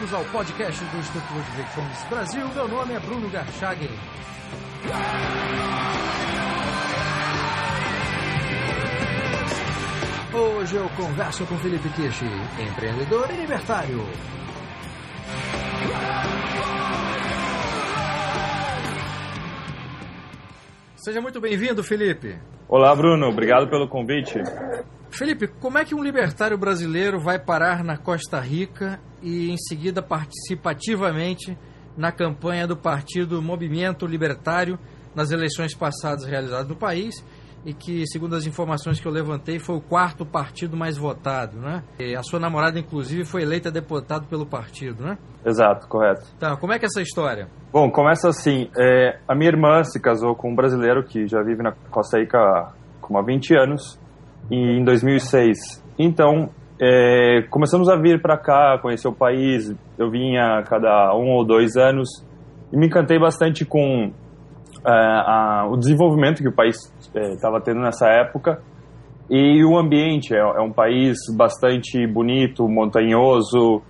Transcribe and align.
bem-vindos 0.00 0.14
ao 0.14 0.24
podcast 0.32 0.82
do 0.82 0.98
Instituto 0.98 1.34
Ludwig 1.34 1.68
Fomes 1.74 2.02
Brasil. 2.08 2.48
Meu 2.54 2.68
nome 2.68 2.94
é 2.94 3.00
Bruno 3.00 3.28
Garchagen. 3.28 3.90
Hoje 10.32 10.76
eu 10.76 10.88
converso 10.96 11.44
com 11.46 11.58
Felipe 11.58 11.88
Kishi, 11.90 12.24
empreendedor 12.58 13.28
e 13.30 13.40
libertário. 13.40 14.00
Seja 20.96 21.20
muito 21.20 21.40
bem-vindo, 21.40 21.84
Felipe. 21.84 22.38
Olá, 22.68 22.94
Bruno. 22.94 23.28
Obrigado 23.28 23.68
pelo 23.68 23.86
convite. 23.88 24.38
Felipe, 25.20 25.48
como 25.48 25.76
é 25.76 25.84
que 25.84 25.94
um 25.94 26.02
libertário 26.02 26.56
brasileiro 26.56 27.20
vai 27.20 27.38
parar 27.38 27.84
na 27.84 27.98
Costa 27.98 28.40
Rica 28.40 28.98
e 29.20 29.50
em 29.50 29.58
seguida 29.58 30.00
participa 30.00 30.70
ativamente 30.70 31.58
na 31.94 32.10
campanha 32.10 32.66
do 32.66 32.74
partido 32.74 33.42
Movimento 33.42 34.06
Libertário 34.06 34.78
nas 35.14 35.30
eleições 35.30 35.74
passadas 35.74 36.24
realizadas 36.24 36.66
no 36.66 36.74
país 36.74 37.22
e 37.66 37.74
que, 37.74 38.06
segundo 38.06 38.34
as 38.34 38.46
informações 38.46 38.98
que 38.98 39.06
eu 39.06 39.12
levantei, 39.12 39.58
foi 39.58 39.76
o 39.76 39.80
quarto 39.82 40.24
partido 40.24 40.74
mais 40.74 40.96
votado, 40.96 41.58
né? 41.58 41.84
E 41.98 42.16
a 42.16 42.22
sua 42.22 42.40
namorada, 42.40 42.78
inclusive, 42.78 43.26
foi 43.26 43.42
eleita 43.42 43.70
deputado 43.70 44.26
pelo 44.26 44.46
partido, 44.46 45.04
né? 45.04 45.18
Exato, 45.44 45.86
correto. 45.86 46.24
Tá, 46.38 46.56
como 46.56 46.72
é 46.72 46.78
que 46.78 46.86
é 46.86 46.88
essa 46.88 47.02
história? 47.02 47.46
Bom, 47.70 47.90
começa 47.90 48.30
assim. 48.30 48.70
É, 48.74 49.18
a 49.28 49.34
minha 49.34 49.50
irmã 49.50 49.84
se 49.84 50.00
casou 50.00 50.34
com 50.34 50.50
um 50.50 50.56
brasileiro 50.56 51.04
que 51.04 51.28
já 51.28 51.42
vive 51.42 51.62
na 51.62 51.72
Costa 51.90 52.18
Rica 52.18 52.38
há, 52.38 52.72
como 53.02 53.18
há 53.18 53.22
20 53.22 53.54
anos, 53.54 54.00
em 54.50 54.84
2006. 54.84 55.58
Então, 55.98 56.50
é, 56.80 57.42
começamos 57.50 57.88
a 57.88 57.96
vir 57.96 58.22
para 58.22 58.38
cá, 58.38 58.78
conhecer 58.80 59.08
o 59.08 59.12
país. 59.12 59.74
Eu 59.98 60.10
vinha 60.10 60.58
a 60.58 60.62
cada 60.62 61.14
um 61.14 61.32
ou 61.32 61.44
dois 61.44 61.76
anos 61.76 62.08
e 62.72 62.76
me 62.76 62.86
encantei 62.86 63.18
bastante 63.18 63.64
com 63.64 64.12
é, 64.86 64.90
a, 64.90 65.66
o 65.70 65.76
desenvolvimento 65.76 66.42
que 66.42 66.48
o 66.48 66.54
país 66.54 66.76
estava 67.14 67.58
é, 67.58 67.60
tendo 67.60 67.80
nessa 67.80 68.08
época 68.08 68.62
e 69.30 69.64
o 69.64 69.78
ambiente. 69.78 70.34
É, 70.34 70.38
é 70.38 70.60
um 70.60 70.72
país 70.72 71.18
bastante 71.36 72.06
bonito, 72.06 72.68
montanhoso, 72.68 73.82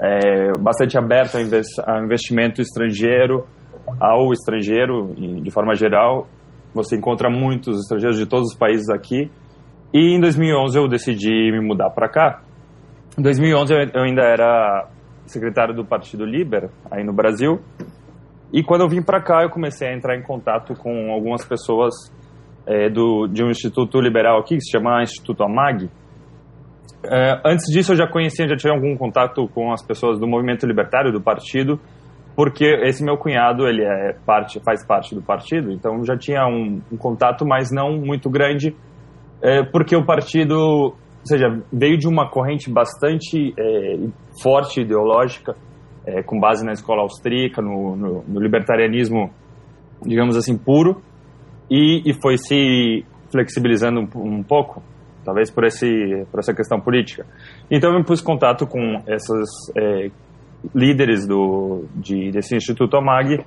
é, 0.00 0.52
bastante 0.60 0.98
aberto 0.98 1.36
a, 1.36 2.00
investimento 2.02 2.60
estrangeiro, 2.60 3.46
ao 4.00 4.32
estrangeiro, 4.32 5.14
de 5.14 5.50
forma 5.50 5.74
geral. 5.74 6.26
Você 6.74 6.96
encontra 6.96 7.30
muitos 7.30 7.80
estrangeiros 7.80 8.18
de 8.18 8.26
todos 8.26 8.52
os 8.52 8.58
países 8.58 8.88
aqui. 8.90 9.30
E 9.94 10.16
em 10.16 10.20
2011 10.20 10.76
eu 10.76 10.88
decidi 10.88 11.52
me 11.52 11.60
mudar 11.60 11.88
para 11.90 12.08
cá. 12.08 12.42
Em 13.16 13.22
2011 13.22 13.72
eu 13.94 14.02
ainda 14.02 14.22
era 14.22 14.88
secretário 15.24 15.72
do 15.72 15.84
Partido 15.84 16.24
Liber, 16.24 16.68
aí 16.90 17.04
no 17.04 17.12
Brasil. 17.12 17.60
E 18.52 18.60
quando 18.64 18.80
eu 18.80 18.88
vim 18.88 19.02
para 19.02 19.22
cá, 19.22 19.44
eu 19.44 19.50
comecei 19.50 19.86
a 19.86 19.94
entrar 19.94 20.16
em 20.18 20.22
contato 20.22 20.74
com 20.74 21.12
algumas 21.12 21.44
pessoas 21.44 21.94
é, 22.66 22.90
do, 22.90 23.28
de 23.28 23.44
um 23.44 23.50
instituto 23.50 24.00
liberal 24.00 24.40
aqui, 24.40 24.56
que 24.56 24.62
se 24.62 24.72
chama 24.72 25.00
Instituto 25.00 25.44
Amag. 25.44 25.88
É, 27.04 27.40
antes 27.46 27.66
disso, 27.72 27.92
eu 27.92 27.96
já 27.96 28.08
conhecia, 28.08 28.48
já 28.48 28.56
tinha 28.56 28.72
algum 28.72 28.96
contato 28.96 29.46
com 29.54 29.72
as 29.72 29.86
pessoas 29.86 30.18
do 30.18 30.26
movimento 30.26 30.66
libertário, 30.66 31.12
do 31.12 31.20
partido, 31.20 31.78
porque 32.34 32.64
esse 32.82 33.04
meu 33.04 33.16
cunhado, 33.16 33.68
ele 33.68 33.84
é 33.84 34.16
parte, 34.26 34.58
faz 34.64 34.84
parte 34.84 35.14
do 35.14 35.22
partido, 35.22 35.70
então 35.70 36.04
já 36.04 36.16
tinha 36.16 36.46
um, 36.48 36.80
um 36.90 36.96
contato, 36.96 37.46
mas 37.46 37.70
não 37.70 37.96
muito 37.98 38.28
grande, 38.28 38.74
é, 39.44 39.62
porque 39.62 39.94
o 39.94 40.02
partido, 40.02 40.54
ou 40.54 40.96
seja, 41.22 41.62
veio 41.70 41.98
de 41.98 42.08
uma 42.08 42.30
corrente 42.30 42.72
bastante 42.72 43.52
é, 43.58 43.98
forte 44.42 44.80
ideológica, 44.80 45.54
é, 46.06 46.22
com 46.22 46.40
base 46.40 46.64
na 46.64 46.72
escola 46.72 47.02
austríaca, 47.02 47.60
no, 47.60 47.94
no, 47.94 48.24
no, 48.26 48.40
libertarianismo, 48.40 49.30
digamos 50.02 50.34
assim, 50.34 50.56
puro, 50.56 51.02
e, 51.70 52.02
e 52.06 52.14
foi 52.22 52.38
se 52.38 53.04
flexibilizando 53.30 54.00
um, 54.00 54.38
um, 54.38 54.42
pouco, 54.42 54.82
talvez 55.22 55.50
por, 55.50 55.64
esse, 55.64 56.26
por 56.30 56.40
essa 56.40 56.54
questão 56.54 56.80
política. 56.80 57.26
Então 57.70 57.90
eu 57.92 57.98
me 57.98 58.04
pus 58.04 58.22
em 58.22 58.24
contato 58.24 58.66
com 58.66 59.02
essas 59.06 59.48
é, 59.76 60.10
líderes 60.74 61.26
do, 61.26 61.84
de, 61.94 62.30
desse 62.30 62.56
Instituto 62.56 62.96
Amag, 62.96 63.44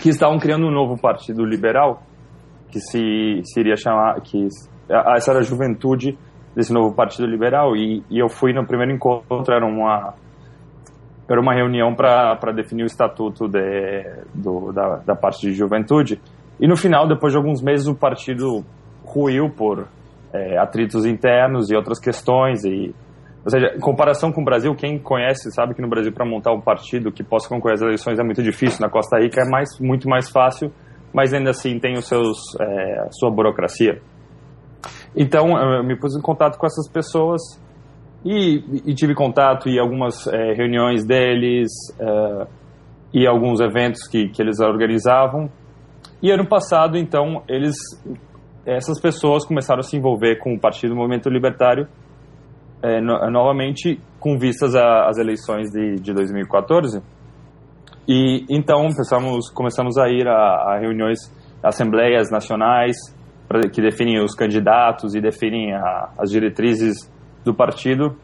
que 0.00 0.08
estavam 0.08 0.38
criando 0.38 0.66
um 0.66 0.70
novo 0.70 0.98
partido 0.98 1.44
liberal, 1.44 2.02
que 2.70 2.80
se, 2.80 3.42
se 3.44 3.60
iria 3.60 3.76
chamar, 3.76 4.18
que 4.22 4.48
essa 4.90 5.30
era 5.30 5.40
a 5.40 5.42
juventude 5.42 6.18
desse 6.54 6.72
novo 6.72 6.94
partido 6.94 7.26
liberal, 7.26 7.76
e, 7.76 8.02
e 8.10 8.18
eu 8.18 8.28
fui 8.28 8.52
no 8.52 8.66
primeiro 8.66 8.92
encontro, 8.92 9.54
era 9.54 9.64
uma 9.64 10.14
era 11.28 11.40
uma 11.40 11.54
reunião 11.54 11.94
para 11.94 12.52
definir 12.52 12.82
o 12.82 12.86
estatuto 12.86 13.46
de, 13.46 14.04
do, 14.34 14.72
da, 14.72 14.96
da 14.96 15.14
parte 15.14 15.46
de 15.46 15.52
juventude. 15.52 16.20
E 16.58 16.66
no 16.66 16.76
final, 16.76 17.06
depois 17.06 17.32
de 17.32 17.38
alguns 17.38 17.62
meses, 17.62 17.86
o 17.86 17.94
partido 17.94 18.64
ruiu 19.04 19.48
por 19.48 19.86
é, 20.32 20.58
atritos 20.58 21.06
internos 21.06 21.70
e 21.70 21.76
outras 21.76 22.00
questões. 22.00 22.64
E, 22.64 22.92
ou 23.44 23.50
seja, 23.50 23.74
em 23.76 23.78
comparação 23.78 24.32
com 24.32 24.42
o 24.42 24.44
Brasil, 24.44 24.74
quem 24.74 24.98
conhece 24.98 25.52
sabe 25.52 25.72
que 25.72 25.80
no 25.80 25.88
Brasil, 25.88 26.12
para 26.12 26.26
montar 26.26 26.52
um 26.52 26.60
partido 26.60 27.12
que 27.12 27.22
possa 27.22 27.48
concorrer 27.48 27.74
às 27.74 27.82
eleições 27.82 28.18
é 28.18 28.24
muito 28.24 28.42
difícil. 28.42 28.80
Na 28.80 28.90
Costa 28.90 29.16
Rica 29.20 29.40
é 29.40 29.48
mais, 29.48 29.78
muito 29.78 30.08
mais 30.08 30.28
fácil, 30.28 30.72
mas 31.14 31.32
ainda 31.32 31.50
assim 31.50 31.78
tem 31.78 31.96
os 31.96 32.08
seus, 32.08 32.38
é, 32.60 33.02
a 33.02 33.12
sua 33.12 33.30
burocracia. 33.30 34.02
Então, 35.14 35.58
eu 35.58 35.84
me 35.84 35.98
pus 35.98 36.16
em 36.16 36.20
contato 36.20 36.58
com 36.58 36.66
essas 36.66 36.88
pessoas 36.88 37.40
e, 38.24 38.62
e 38.84 38.94
tive 38.94 39.14
contato 39.14 39.68
e 39.68 39.78
algumas 39.78 40.26
é, 40.26 40.52
reuniões 40.54 41.04
deles 41.04 41.70
é, 41.98 42.46
e 43.12 43.26
alguns 43.26 43.60
eventos 43.60 44.06
que, 44.06 44.28
que 44.28 44.40
eles 44.40 44.60
organizavam. 44.60 45.50
E 46.22 46.30
ano 46.30 46.46
passado, 46.46 46.96
então, 46.96 47.42
eles, 47.48 47.76
essas 48.64 49.00
pessoas 49.00 49.44
começaram 49.44 49.80
a 49.80 49.82
se 49.82 49.96
envolver 49.96 50.36
com 50.36 50.54
o 50.54 50.60
Partido 50.60 50.94
Movimento 50.94 51.28
Libertário 51.28 51.88
é, 52.82 53.00
no, 53.00 53.30
novamente 53.30 54.00
com 54.18 54.38
vistas 54.38 54.74
às 54.74 55.18
eleições 55.18 55.70
de, 55.70 55.96
de 55.96 56.12
2014. 56.12 57.02
E 58.08 58.44
então 58.48 58.88
começamos, 58.88 59.50
começamos 59.50 59.98
a 59.98 60.08
ir 60.08 60.26
a, 60.26 60.74
a 60.74 60.78
reuniões, 60.78 61.18
assembleias 61.62 62.30
nacionais 62.30 62.96
que 63.72 63.82
definem 63.82 64.22
os 64.22 64.34
candidatos 64.34 65.14
e 65.14 65.20
definem 65.20 65.74
a, 65.74 66.10
as 66.18 66.30
diretrizes 66.30 67.10
do 67.44 67.54
partido. 67.54 68.16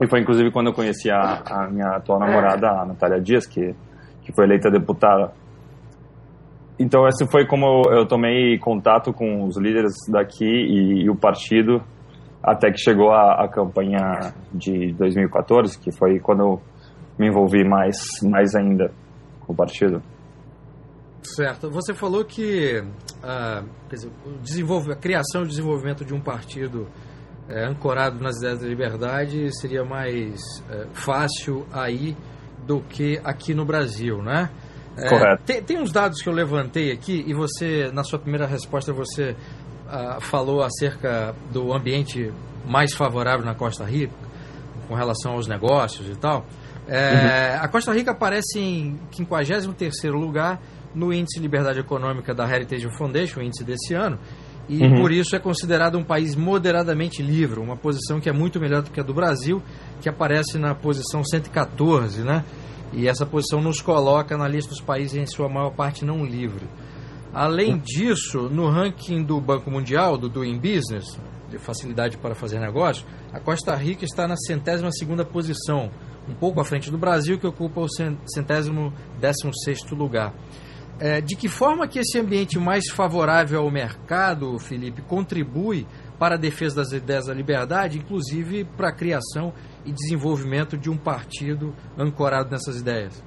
E 0.00 0.06
foi 0.08 0.20
inclusive 0.20 0.50
quando 0.52 0.68
eu 0.68 0.72
conheci 0.72 1.10
a, 1.10 1.42
a 1.50 1.68
minha 1.68 1.96
atual 1.96 2.20
namorada, 2.20 2.68
a 2.68 2.84
Natália 2.84 3.20
Dias, 3.20 3.46
que, 3.46 3.74
que 4.22 4.32
foi 4.32 4.44
eleita 4.44 4.70
deputada. 4.70 5.32
Então, 6.78 7.08
esse 7.08 7.26
foi 7.30 7.46
como 7.46 7.84
eu 7.90 8.06
tomei 8.06 8.58
contato 8.58 9.12
com 9.12 9.44
os 9.44 9.56
líderes 9.56 9.94
daqui 10.10 10.44
e, 10.44 11.04
e 11.04 11.10
o 11.10 11.16
partido, 11.16 11.82
até 12.42 12.70
que 12.70 12.78
chegou 12.78 13.12
a, 13.12 13.44
a, 13.44 13.48
campanha 13.48 14.34
de 14.52 14.92
2014, 14.92 15.78
que 15.80 15.90
foi 15.90 16.20
quando 16.20 16.40
eu 16.40 16.60
me 17.18 17.28
envolvi 17.28 17.66
mais, 17.66 17.96
mais 18.22 18.54
ainda 18.54 18.92
com 19.40 19.54
o 19.54 19.56
partido. 19.56 20.02
Certo. 21.34 21.70
Você 21.70 21.94
falou 21.94 22.24
que 22.24 22.82
ah, 23.22 23.64
dizer, 24.42 24.62
o 24.62 24.92
a 24.92 24.96
criação 24.96 25.42
e 25.42 25.48
desenvolvimento 25.48 26.04
de 26.04 26.14
um 26.14 26.20
partido 26.20 26.86
é, 27.48 27.64
ancorado 27.64 28.20
nas 28.20 28.36
ideias 28.38 28.60
da 28.60 28.66
liberdade 28.66 29.50
seria 29.58 29.84
mais 29.84 30.40
é, 30.70 30.86
fácil 30.92 31.66
aí 31.72 32.16
do 32.66 32.80
que 32.80 33.20
aqui 33.24 33.54
no 33.54 33.64
Brasil, 33.64 34.22
né? 34.22 34.50
É, 34.96 35.08
Correto. 35.08 35.42
Tem, 35.44 35.62
tem, 35.62 35.78
uns 35.78 35.92
dados 35.92 36.22
que 36.22 36.28
eu 36.28 36.32
levantei 36.32 36.90
aqui 36.90 37.24
e 37.26 37.34
você, 37.34 37.90
na 37.92 38.02
sua 38.02 38.18
primeira 38.18 38.46
resposta, 38.46 38.92
você 38.92 39.36
ah, 39.88 40.18
falou 40.20 40.62
acerca 40.62 41.34
do 41.52 41.72
ambiente 41.72 42.32
mais 42.66 42.94
favorável 42.94 43.44
na 43.44 43.54
Costa 43.54 43.84
Rica 43.84 44.14
com 44.88 44.94
relação 44.94 45.32
aos 45.32 45.46
negócios 45.46 46.08
e 46.08 46.16
tal. 46.16 46.46
É, 46.88 47.56
uhum. 47.56 47.64
A 47.64 47.68
Costa 47.68 47.92
Rica 47.92 48.12
aparece 48.12 48.58
em 48.58 48.98
53º 49.12 50.12
lugar 50.12 50.60
no 50.96 51.12
Índice 51.12 51.36
de 51.36 51.42
Liberdade 51.42 51.78
Econômica 51.78 52.34
da 52.34 52.48
Heritage 52.48 52.88
Foundation, 52.96 53.40
o 53.40 53.42
índice 53.42 53.62
desse 53.62 53.92
ano, 53.92 54.18
e 54.68 54.82
uhum. 54.82 54.96
por 54.96 55.12
isso 55.12 55.36
é 55.36 55.38
considerado 55.38 55.96
um 55.96 56.02
país 56.02 56.34
moderadamente 56.34 57.22
livre, 57.22 57.60
uma 57.60 57.76
posição 57.76 58.18
que 58.18 58.28
é 58.28 58.32
muito 58.32 58.58
melhor 58.58 58.82
do 58.82 58.90
que 58.90 58.98
a 58.98 59.02
do 59.02 59.14
Brasil, 59.14 59.62
que 60.00 60.08
aparece 60.08 60.58
na 60.58 60.74
posição 60.74 61.22
114, 61.22 62.22
né? 62.22 62.44
E 62.92 63.06
essa 63.06 63.26
posição 63.26 63.60
nos 63.60 63.80
coloca 63.80 64.36
na 64.36 64.48
lista 64.48 64.70
dos 64.70 64.80
países 64.80 65.16
em 65.16 65.26
sua 65.26 65.48
maior 65.48 65.70
parte 65.70 66.04
não 66.04 66.24
livre. 66.24 66.66
Além 67.32 67.78
disso, 67.78 68.48
no 68.48 68.68
ranking 68.70 69.22
do 69.22 69.38
Banco 69.40 69.70
Mundial, 69.70 70.16
do 70.16 70.28
Doing 70.28 70.58
Business, 70.58 71.18
de 71.50 71.58
facilidade 71.58 72.16
para 72.16 72.34
fazer 72.34 72.58
negócio, 72.58 73.04
a 73.32 73.38
Costa 73.38 73.74
Rica 73.74 74.04
está 74.04 74.26
na 74.26 74.36
centésima 74.36 74.90
segunda 74.90 75.24
posição, 75.24 75.90
um 76.28 76.34
pouco 76.34 76.60
à 76.60 76.64
frente 76.64 76.90
do 76.90 76.98
Brasil, 76.98 77.38
que 77.38 77.46
ocupa 77.46 77.82
o 77.82 77.88
centésimo 78.26 78.92
décimo 79.20 79.52
sexto 79.62 79.94
lugar. 79.94 80.32
É, 80.98 81.20
de 81.20 81.36
que 81.36 81.48
forma 81.48 81.86
que 81.86 81.98
esse 81.98 82.18
ambiente 82.18 82.58
mais 82.58 82.90
favorável 82.90 83.60
ao 83.60 83.70
mercado, 83.70 84.58
Felipe, 84.58 85.02
contribui 85.02 85.86
para 86.18 86.36
a 86.36 86.38
defesa 86.38 86.76
das 86.76 86.92
ideias 86.92 87.26
da 87.26 87.34
liberdade, 87.34 87.98
inclusive 87.98 88.64
para 88.64 88.88
a 88.88 88.92
criação 88.92 89.52
e 89.84 89.92
desenvolvimento 89.92 90.76
de 90.78 90.88
um 90.88 90.96
partido 90.96 91.74
ancorado 91.98 92.50
nessas 92.50 92.80
ideias. 92.80 93.22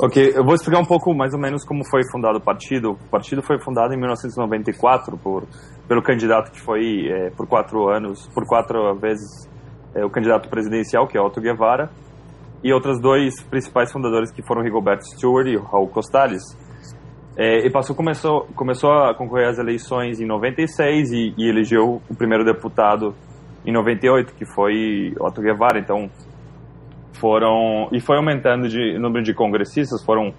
Ok, 0.00 0.32
eu 0.34 0.44
vou 0.44 0.54
explicar 0.54 0.80
um 0.80 0.86
pouco 0.86 1.12
mais 1.14 1.34
ou 1.34 1.40
menos 1.40 1.64
como 1.64 1.84
foi 1.84 2.02
fundado 2.10 2.38
o 2.38 2.40
partido. 2.40 2.92
O 2.92 3.08
partido 3.10 3.42
foi 3.42 3.60
fundado 3.60 3.92
em 3.92 3.98
1994 3.98 5.18
por, 5.18 5.46
pelo 5.86 6.02
candidato 6.02 6.50
que 6.50 6.60
foi 6.60 7.08
é, 7.08 7.30
por 7.30 7.46
quatro 7.46 7.88
anos, 7.88 8.26
por 8.28 8.46
quatro 8.46 8.94
vezes 8.98 9.48
é, 9.94 10.04
o 10.04 10.10
candidato 10.10 10.48
presidencial, 10.48 11.06
que 11.06 11.18
é 11.18 11.20
Otto 11.20 11.40
Guevara, 11.40 11.90
e 12.62 12.72
outros 12.72 13.00
dois 13.00 13.42
principais 13.42 13.90
fundadores 13.92 14.30
que 14.30 14.42
foram 14.42 14.62
Rigoberto 14.62 15.04
Stewart 15.04 15.46
e 15.46 15.56
Raul 15.56 15.88
Costales. 15.88 16.42
É, 17.36 17.66
e 17.66 17.70
passou 17.70 17.96
começou 17.96 18.46
começou 18.54 18.90
a 18.92 19.14
concorrer 19.14 19.48
às 19.48 19.58
eleições 19.58 20.20
em 20.20 20.26
96 20.26 21.12
e, 21.12 21.34
e 21.38 21.48
elegeu 21.48 22.02
o 22.08 22.14
primeiro 22.14 22.44
deputado 22.44 23.14
em 23.64 23.72
98, 23.72 24.34
que 24.34 24.44
foi 24.44 25.14
Otto 25.18 25.40
Guevara. 25.40 25.78
Então 25.78 26.10
foram 27.14 27.88
e 27.90 28.00
foi 28.00 28.16
aumentando 28.16 28.68
de 28.68 28.98
número 28.98 29.24
de 29.24 29.32
congressistas. 29.32 30.04
Foram 30.04 30.34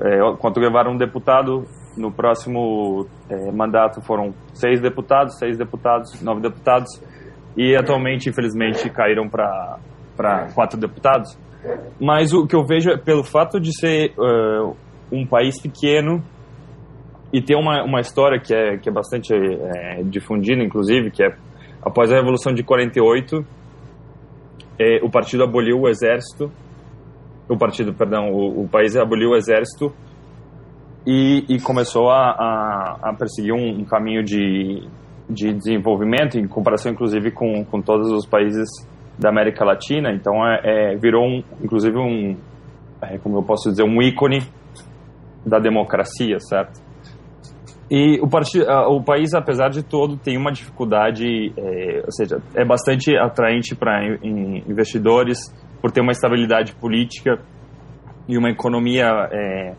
é, 0.00 0.22
Otto 0.22 0.60
Guevara 0.60 0.90
um 0.90 0.96
deputado. 0.96 1.64
No 1.96 2.10
próximo 2.10 3.06
é, 3.30 3.52
mandato 3.52 4.02
foram 4.02 4.34
seis 4.52 4.80
deputados, 4.80 5.38
seis 5.38 5.56
deputados, 5.56 6.20
nove 6.20 6.40
deputados 6.40 6.90
e 7.56 7.76
atualmente, 7.76 8.28
infelizmente, 8.28 8.90
caíram 8.90 9.28
para 9.28 9.78
quatro 10.54 10.78
deputados. 10.78 11.38
Mas 12.00 12.32
o 12.32 12.46
que 12.46 12.54
eu 12.54 12.64
vejo 12.64 12.90
é 12.90 12.96
pelo 12.96 13.24
fato 13.24 13.60
de 13.60 13.76
ser 13.78 14.12
uh, 14.18 14.76
um 15.10 15.26
país 15.26 15.60
pequeno 15.60 16.22
e 17.32 17.42
ter 17.42 17.56
uma, 17.56 17.82
uma 17.82 18.00
história 18.00 18.38
que 18.38 18.54
é, 18.54 18.76
que 18.76 18.88
é 18.88 18.92
bastante 18.92 19.34
é, 19.34 20.02
difundida, 20.04 20.62
inclusive, 20.62 21.10
que 21.10 21.22
é 21.22 21.34
após 21.82 22.10
a 22.10 22.16
Revolução 22.16 22.54
de 22.54 22.62
48, 22.62 23.44
é, 24.78 25.00
o 25.02 25.10
partido 25.10 25.44
aboliu 25.44 25.80
o 25.80 25.88
exército, 25.88 26.50
o 27.48 27.56
partido, 27.56 27.92
perdão, 27.92 28.30
o, 28.30 28.62
o 28.62 28.68
país 28.68 28.96
aboliu 28.96 29.30
o 29.30 29.36
exército 29.36 29.92
e, 31.06 31.44
e 31.48 31.60
começou 31.60 32.10
a, 32.10 32.30
a, 32.30 32.98
a 33.10 33.14
perseguir 33.14 33.52
um, 33.52 33.80
um, 33.80 33.84
caminho 33.84 34.24
de, 34.24 34.88
de 35.28 35.52
desenvolvimento, 35.52 36.38
em 36.38 36.46
comparação, 36.46 36.92
inclusive, 36.92 37.30
com, 37.30 37.64
com 37.64 37.82
todos 37.82 38.10
os 38.10 38.26
países 38.26 38.68
da 39.18 39.28
América 39.28 39.64
Latina. 39.64 40.12
Então, 40.12 40.46
é, 40.46 40.92
é 40.92 40.96
virou, 40.96 41.24
um, 41.24 41.42
inclusive, 41.62 41.96
um, 41.96 42.36
é, 43.02 43.18
como 43.18 43.38
eu 43.38 43.42
posso 43.42 43.70
dizer, 43.70 43.84
um 43.84 44.02
ícone 44.02 44.42
da 45.44 45.58
democracia, 45.58 46.38
certo? 46.40 46.82
E 47.90 48.18
o, 48.20 48.28
partido, 48.28 48.66
o 48.88 49.02
país, 49.02 49.34
apesar 49.34 49.68
de 49.68 49.82
todo, 49.82 50.16
tem 50.16 50.38
uma 50.38 50.50
dificuldade, 50.50 51.52
é, 51.56 52.02
ou 52.04 52.10
seja, 52.10 52.40
é 52.54 52.64
bastante 52.64 53.14
atraente 53.16 53.74
para 53.74 54.04
investidores 54.66 55.38
por 55.82 55.92
ter 55.92 56.00
uma 56.00 56.12
estabilidade 56.12 56.74
política 56.74 57.38
e 58.26 58.38
uma 58.38 58.48
economia 58.48 59.28
é, 59.30 59.74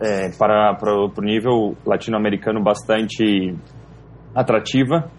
é, 0.00 0.30
para, 0.38 0.74
para 0.74 0.94
o 0.94 1.10
nível 1.20 1.76
latino-americano 1.84 2.62
bastante 2.62 3.54
atrativa. 4.34 5.10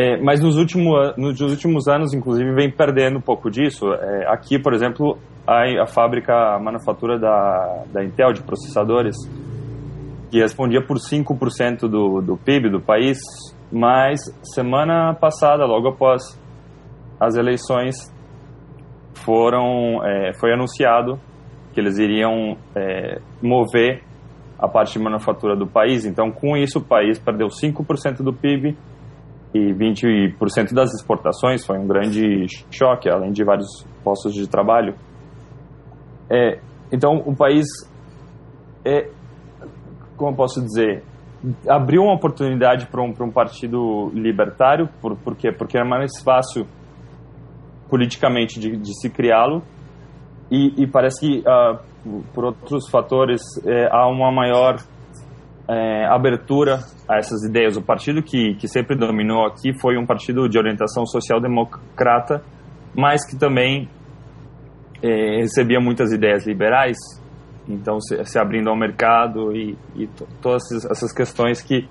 É, 0.00 0.16
mas 0.16 0.40
nos, 0.40 0.56
último, 0.56 0.94
nos 1.16 1.40
últimos 1.40 1.88
anos, 1.88 2.14
inclusive, 2.14 2.54
vem 2.54 2.70
perdendo 2.70 3.18
um 3.18 3.20
pouco 3.20 3.50
disso. 3.50 3.92
É, 3.92 4.32
aqui, 4.32 4.56
por 4.56 4.72
exemplo, 4.72 5.18
a, 5.44 5.82
a 5.82 5.86
fábrica, 5.88 6.32
a 6.32 6.58
manufatura 6.60 7.18
da, 7.18 7.82
da 7.92 8.04
Intel 8.04 8.32
de 8.32 8.40
processadores 8.44 9.16
que 10.30 10.38
respondia 10.38 10.80
por 10.80 10.98
5% 10.98 11.88
do, 11.88 12.20
do 12.20 12.36
PIB 12.36 12.70
do 12.70 12.80
país, 12.80 13.18
mas 13.72 14.20
semana 14.54 15.14
passada, 15.14 15.66
logo 15.66 15.88
após 15.88 16.22
as 17.18 17.34
eleições, 17.34 17.96
foram 19.14 20.00
é, 20.06 20.32
foi 20.38 20.52
anunciado 20.52 21.18
que 21.74 21.80
eles 21.80 21.98
iriam 21.98 22.56
é, 22.76 23.20
mover 23.42 24.04
a 24.56 24.68
parte 24.68 24.92
de 24.92 25.00
manufatura 25.00 25.56
do 25.56 25.66
país. 25.66 26.04
Então, 26.04 26.30
com 26.30 26.56
isso, 26.56 26.78
o 26.78 26.84
país 26.84 27.18
perdeu 27.18 27.48
5% 27.48 28.22
do 28.22 28.32
PIB 28.32 28.76
e 29.54 29.72
20% 29.72 30.74
das 30.74 30.92
exportações. 30.94 31.64
Foi 31.64 31.78
um 31.78 31.86
grande 31.86 32.46
choque, 32.70 33.08
além 33.08 33.32
de 33.32 33.44
vários 33.44 33.86
postos 34.04 34.34
de 34.34 34.48
trabalho. 34.48 34.94
É, 36.30 36.60
então, 36.92 37.22
o 37.26 37.34
país 37.34 37.66
é, 38.84 39.10
como 40.18 40.32
eu 40.32 40.36
posso 40.36 40.60
dizer, 40.60 41.04
abriu 41.68 42.02
uma 42.02 42.14
oportunidade 42.14 42.86
para 42.86 43.00
um, 43.00 43.14
um 43.20 43.30
partido 43.30 44.10
libertário, 44.12 44.88
por, 45.00 45.16
por 45.16 45.36
quê? 45.36 45.52
Porque 45.52 45.78
é 45.78 45.84
mais 45.84 46.20
fácil 46.22 46.66
politicamente 47.88 48.60
de, 48.60 48.76
de 48.76 49.00
se 49.00 49.08
criá-lo 49.08 49.62
e, 50.50 50.82
e, 50.82 50.86
parece 50.86 51.20
que 51.20 51.38
uh, 51.40 52.22
por 52.34 52.44
outros 52.46 52.88
fatores 52.90 53.40
é, 53.64 53.88
há 53.90 54.06
uma 54.08 54.32
maior 54.32 54.76
é, 55.68 56.06
abertura 56.06 56.80
a 57.08 57.18
essas 57.18 57.42
ideias. 57.44 57.76
O 57.76 57.82
partido 57.82 58.22
que, 58.22 58.54
que 58.54 58.66
sempre 58.66 58.96
dominou 58.96 59.46
aqui 59.46 59.78
foi 59.80 59.98
um 59.98 60.06
partido 60.06 60.48
de 60.48 60.58
orientação 60.58 61.04
social-democrata, 61.06 62.42
mas 62.96 63.28
que 63.28 63.38
também 63.38 63.88
é, 65.02 65.40
recebia 65.40 65.80
muitas 65.80 66.12
ideias 66.12 66.46
liberais 66.46 66.96
então 67.68 68.00
se, 68.00 68.24
se 68.24 68.38
abrindo 68.38 68.70
ao 68.70 68.76
mercado 68.76 69.54
e, 69.54 69.76
e 69.94 70.08
todas 70.40 70.62
essas 70.90 71.12
questões 71.12 71.60
que, 71.60 71.86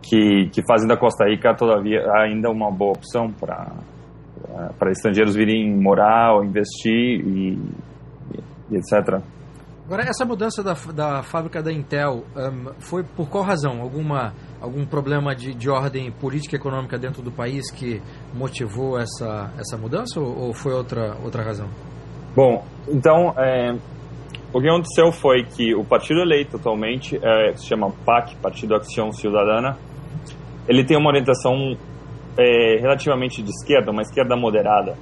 que, 0.00 0.48
que 0.50 0.62
fazem 0.66 0.86
da 0.86 0.96
Costa 0.96 1.26
Rica 1.26 1.54
todavia 1.54 2.00
ainda 2.14 2.48
uma 2.50 2.70
boa 2.70 2.92
opção 2.92 3.32
para 3.32 3.72
para 4.78 4.90
estrangeiros 4.90 5.34
virem 5.34 5.76
morar 5.76 6.34
ou 6.34 6.44
investir 6.44 7.20
e, 7.20 7.58
e, 8.70 8.76
etc. 8.76 9.20
Agora, 9.86 10.02
essa 10.02 10.24
mudança 10.24 10.64
da, 10.64 10.74
da 10.92 11.22
fábrica 11.22 11.62
da 11.62 11.72
Intel 11.72 12.24
um, 12.36 12.72
foi 12.80 13.04
por 13.04 13.30
qual 13.30 13.44
razão? 13.44 13.80
Alguma, 13.80 14.34
algum 14.60 14.84
problema 14.84 15.32
de, 15.32 15.54
de 15.54 15.70
ordem 15.70 16.10
política 16.10 16.56
e 16.56 16.58
econômica 16.58 16.98
dentro 16.98 17.22
do 17.22 17.30
país 17.30 17.70
que 17.70 18.02
motivou 18.34 18.98
essa, 18.98 19.52
essa 19.56 19.78
mudança 19.78 20.18
ou, 20.18 20.46
ou 20.46 20.52
foi 20.52 20.72
outra, 20.72 21.16
outra 21.22 21.44
razão? 21.44 21.68
Bom, 22.34 22.64
então, 22.88 23.32
é, 23.38 23.76
o 24.52 24.60
que 24.60 24.68
aconteceu 24.68 25.12
foi 25.12 25.44
que 25.44 25.72
o 25.72 25.84
partido 25.84 26.18
eleito 26.18 26.56
atualmente, 26.56 27.16
é, 27.22 27.54
se 27.54 27.68
chama 27.68 27.92
PAC, 28.04 28.34
Partido 28.42 28.74
Ação 28.74 29.12
Cidadana, 29.12 29.78
ele 30.68 30.84
tem 30.84 30.98
uma 30.98 31.10
orientação 31.10 31.76
é, 32.36 32.80
relativamente 32.80 33.40
de 33.40 33.50
esquerda, 33.50 33.92
uma 33.92 34.02
esquerda 34.02 34.34
moderada. 34.36 34.96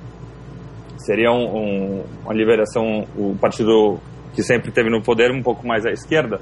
Seria 0.99 1.33
um, 1.33 1.57
um, 1.57 2.05
uma 2.23 2.35
liberação, 2.35 3.07
o 3.17 3.35
partido 3.41 3.99
que 4.35 4.43
sempre 4.43 4.71
teve 4.71 4.91
no 4.91 5.03
poder 5.03 5.31
um 5.31 5.43
pouco 5.43 5.67
mais 5.67 5.87
à 5.87 5.91
esquerda. 5.91 6.41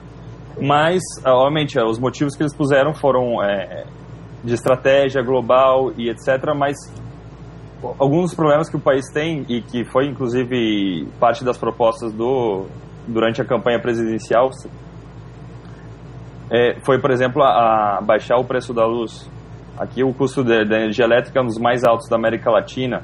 Mas, 0.61 1.03
obviamente, 1.25 1.79
os 1.79 1.99
motivos 1.99 2.37
que 2.37 2.43
eles 2.43 2.55
puseram 2.55 2.93
foram 2.95 3.43
é, 3.43 3.85
de 4.45 4.55
estratégia 4.55 5.23
global 5.23 5.93
e 5.97 6.11
etc. 6.11 6.55
Mas 6.57 6.77
alguns 7.99 8.35
problemas 8.35 8.69
que 8.69 8.77
o 8.77 8.81
país 8.81 9.07
tem 9.13 9.45
e 9.49 9.61
que 9.63 9.85
foi 9.85 10.07
inclusive 10.07 11.09
parte 11.19 11.45
das 11.45 11.59
propostas 11.59 12.13
do 12.13 12.67
durante 13.09 13.43
a 13.43 13.45
campanha 13.45 13.81
presidencial 13.81 14.51
é, 16.51 16.79
foi, 16.85 17.01
por 17.01 17.11
exemplo, 17.11 17.43
a, 17.43 17.99
a, 17.99 18.01
baixar 18.03 18.37
o 18.37 18.45
preço 18.45 18.75
da 18.75 18.85
luz. 18.85 19.29
Aqui 19.79 20.05
o 20.05 20.13
custo 20.13 20.45
da 20.45 20.61
energia 20.61 21.07
elétrica 21.07 21.39
é 21.39 21.43
um 21.43 21.47
dos 21.47 21.59
mais 21.59 21.83
altos 21.83 22.09
da 22.11 22.17
América 22.17 22.51
Latina. 22.51 23.03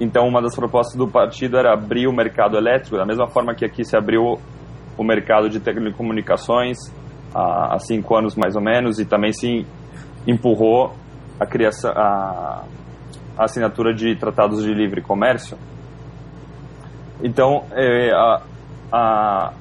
Então, 0.00 0.28
uma 0.28 0.40
das 0.40 0.54
propostas 0.54 0.96
do 0.96 1.08
partido 1.08 1.56
era 1.56 1.72
abrir 1.72 2.06
o 2.06 2.12
mercado 2.12 2.56
elétrico, 2.56 2.96
da 2.96 3.04
mesma 3.04 3.26
forma 3.28 3.54
que 3.54 3.64
aqui 3.64 3.84
se 3.84 3.96
abriu 3.96 4.38
o 4.96 5.04
mercado 5.04 5.48
de 5.48 5.58
telecomunicações 5.58 6.76
há, 7.34 7.74
há 7.74 7.78
cinco 7.80 8.16
anos 8.16 8.36
mais 8.36 8.54
ou 8.54 8.62
menos, 8.62 8.98
e 9.00 9.04
também 9.04 9.32
se 9.32 9.66
empurrou 10.26 10.94
a 11.40 11.46
criação, 11.46 11.90
a, 11.96 12.64
a 13.36 13.44
assinatura 13.44 13.92
de 13.92 14.14
tratados 14.16 14.62
de 14.62 14.72
livre 14.72 15.02
comércio. 15.02 15.58
Então, 17.22 17.64
é, 17.72 18.12
a, 18.12 18.42
a, 18.92 19.52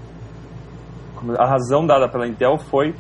a 1.39 1.46
razão 1.48 1.86
dada 1.86 2.08
pela 2.08 2.27
Intel 2.27 2.58
foi 2.60 2.94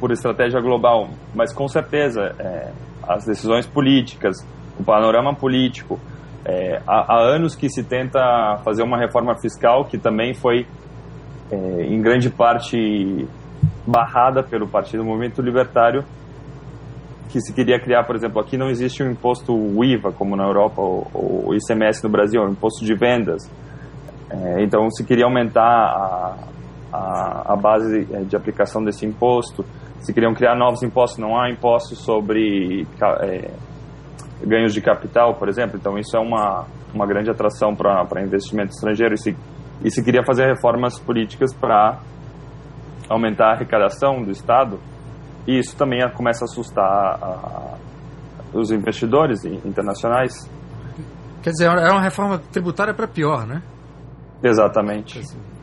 por 0.00 0.10
estratégia 0.10 0.60
global, 0.60 1.10
mas 1.34 1.52
com 1.52 1.68
certeza 1.68 2.34
é, 2.38 2.72
as 3.06 3.24
decisões 3.26 3.66
políticas, 3.66 4.36
o 4.80 4.84
panorama 4.84 5.34
político, 5.34 5.98
é, 6.44 6.80
há, 6.86 7.14
há, 7.14 7.34
anos 7.34 7.54
que 7.54 7.68
se 7.68 7.84
tenta 7.84 8.58
fazer 8.64 8.82
uma 8.82 8.98
reforma 8.98 9.34
fiscal 9.40 9.84
que 9.84 9.98
também 9.98 10.32
foi 10.32 10.66
é, 11.50 11.56
em 11.82 12.00
grande 12.00 12.30
parte 12.30 13.28
barrada 13.86 14.42
pelo 14.42 14.66
Partido 14.66 15.04
Movimento 15.04 15.42
Libertário, 15.42 16.04
que 17.28 17.40
se 17.40 17.52
queria 17.52 17.78
criar, 17.78 18.04
por 18.04 18.16
exemplo, 18.16 18.40
aqui 18.40 18.56
não 18.56 18.68
existe 18.68 19.02
um 19.02 19.10
imposto 19.10 19.52
IVA 19.84 20.12
como 20.12 20.34
na 20.34 20.44
Europa 20.44 20.80
ou, 20.80 21.06
o 21.14 21.54
ICMS 21.54 22.02
no 22.02 22.10
Brasil, 22.10 22.42
é 22.42 22.46
um 22.46 22.52
imposto 22.52 22.84
de 22.84 22.94
vendas. 22.94 23.48
É, 24.30 24.62
então, 24.62 24.88
se 24.90 25.04
queria 25.04 25.24
aumentar 25.24 25.62
a, 25.62 26.36
a, 26.92 27.52
a, 27.52 27.56
base 27.56 28.04
de 28.04 28.36
aplicação 28.36 28.82
desse 28.82 29.04
imposto, 29.04 29.64
se 30.00 30.12
queriam 30.14 30.32
criar 30.32 30.56
novos 30.56 30.82
impostos, 30.82 31.18
não 31.18 31.38
há 31.38 31.50
impostos 31.50 31.98
sobre 31.98 32.86
é, 33.20 33.50
ganhos 34.46 34.72
de 34.72 34.80
capital, 34.80 35.34
por 35.34 35.48
exemplo. 35.48 35.76
Então, 35.78 35.98
isso 35.98 36.16
é 36.16 36.20
uma, 36.20 36.66
uma 36.94 37.06
grande 37.06 37.30
atração 37.30 37.74
para 37.74 38.22
investimento 38.22 38.70
estrangeiro. 38.70 39.14
E 39.14 39.18
se, 39.18 39.36
e 39.84 39.90
se 39.90 40.02
queria 40.02 40.22
fazer 40.24 40.46
reformas 40.46 40.98
políticas 40.98 41.54
para 41.54 41.98
aumentar 43.08 43.50
a 43.50 43.52
arrecadação 43.54 44.22
do 44.22 44.30
Estado, 44.30 44.78
e 45.46 45.58
isso 45.58 45.76
também 45.76 46.00
começa 46.14 46.44
a 46.44 46.46
assustar 46.46 46.84
a, 46.84 47.76
os 48.52 48.70
investidores 48.70 49.44
internacionais. 49.44 50.48
Quer 51.42 51.50
dizer, 51.50 51.66
é 51.66 51.90
uma 51.90 52.02
reforma 52.02 52.38
tributária 52.38 52.94
para 52.94 53.08
pior, 53.08 53.46
né? 53.46 53.62
Exatamente. 54.42 55.20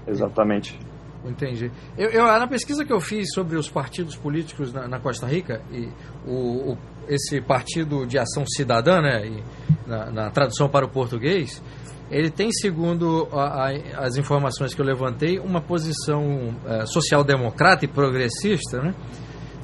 Exatamente. 0.07 0.79
Entendi. 1.25 1.71
Eu, 1.97 2.09
eu, 2.09 2.25
na 2.25 2.47
pesquisa 2.47 2.85
que 2.85 2.93
eu 2.93 2.99
fiz 2.99 3.27
sobre 3.33 3.57
os 3.57 3.69
partidos 3.69 4.15
políticos 4.15 4.71
na, 4.71 4.87
na 4.87 4.99
Costa 4.99 5.25
Rica, 5.25 5.61
e 5.71 5.89
o, 6.25 6.73
o, 6.73 6.77
esse 7.07 7.41
Partido 7.41 8.05
de 8.05 8.17
Ação 8.17 8.45
Cidadã, 8.45 9.01
né, 9.01 9.27
e, 9.27 9.43
na, 9.87 10.11
na, 10.11 10.29
tradução 10.29 10.69
para 10.69 10.85
o 10.85 10.89
português, 10.89 11.61
ele 12.09 12.29
tem, 12.29 12.51
segundo 12.51 13.27
a, 13.31 13.67
a, 13.67 14.05
as 14.05 14.15
informações 14.15 14.73
que 14.73 14.81
eu 14.81 14.85
levantei, 14.85 15.39
uma 15.39 15.61
posição 15.61 16.55
é, 16.65 16.85
social-democrata 16.85 17.85
e 17.85 17.87
progressista, 17.87 18.81
né? 18.81 18.95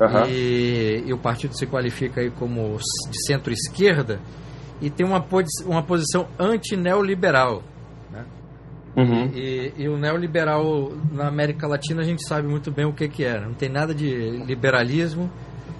Uhum. 0.02 0.26
E, 0.28 1.04
e, 1.06 1.14
o 1.14 1.18
partido 1.18 1.56
se 1.56 1.68
qualifica 1.68 2.20
aí 2.20 2.32
como 2.32 2.78
de 3.10 3.26
centro-esquerda 3.28 4.20
e 4.82 4.90
tem 4.90 5.06
uma, 5.06 5.24
uma 5.66 5.84
posição 5.84 6.28
anti-neoliberal. 6.38 7.64
Uhum. 8.96 9.32
E, 9.34 9.74
e, 9.76 9.90
o 9.90 9.98
neoliberal 9.98 10.92
na 11.12 11.28
América 11.28 11.68
Latina 11.68 12.02
a 12.02 12.06
gente 12.06 12.28
sabe 12.28 12.48
muito 12.48 12.72
bem 12.72 12.86
o 12.86 12.94
que, 12.94 13.08
que 13.08 13.24
é. 13.24 13.40
Não 13.40 13.54
tem 13.54 13.70
nada 13.70 13.94
de 13.94 14.08
liberalismo. 14.46 15.32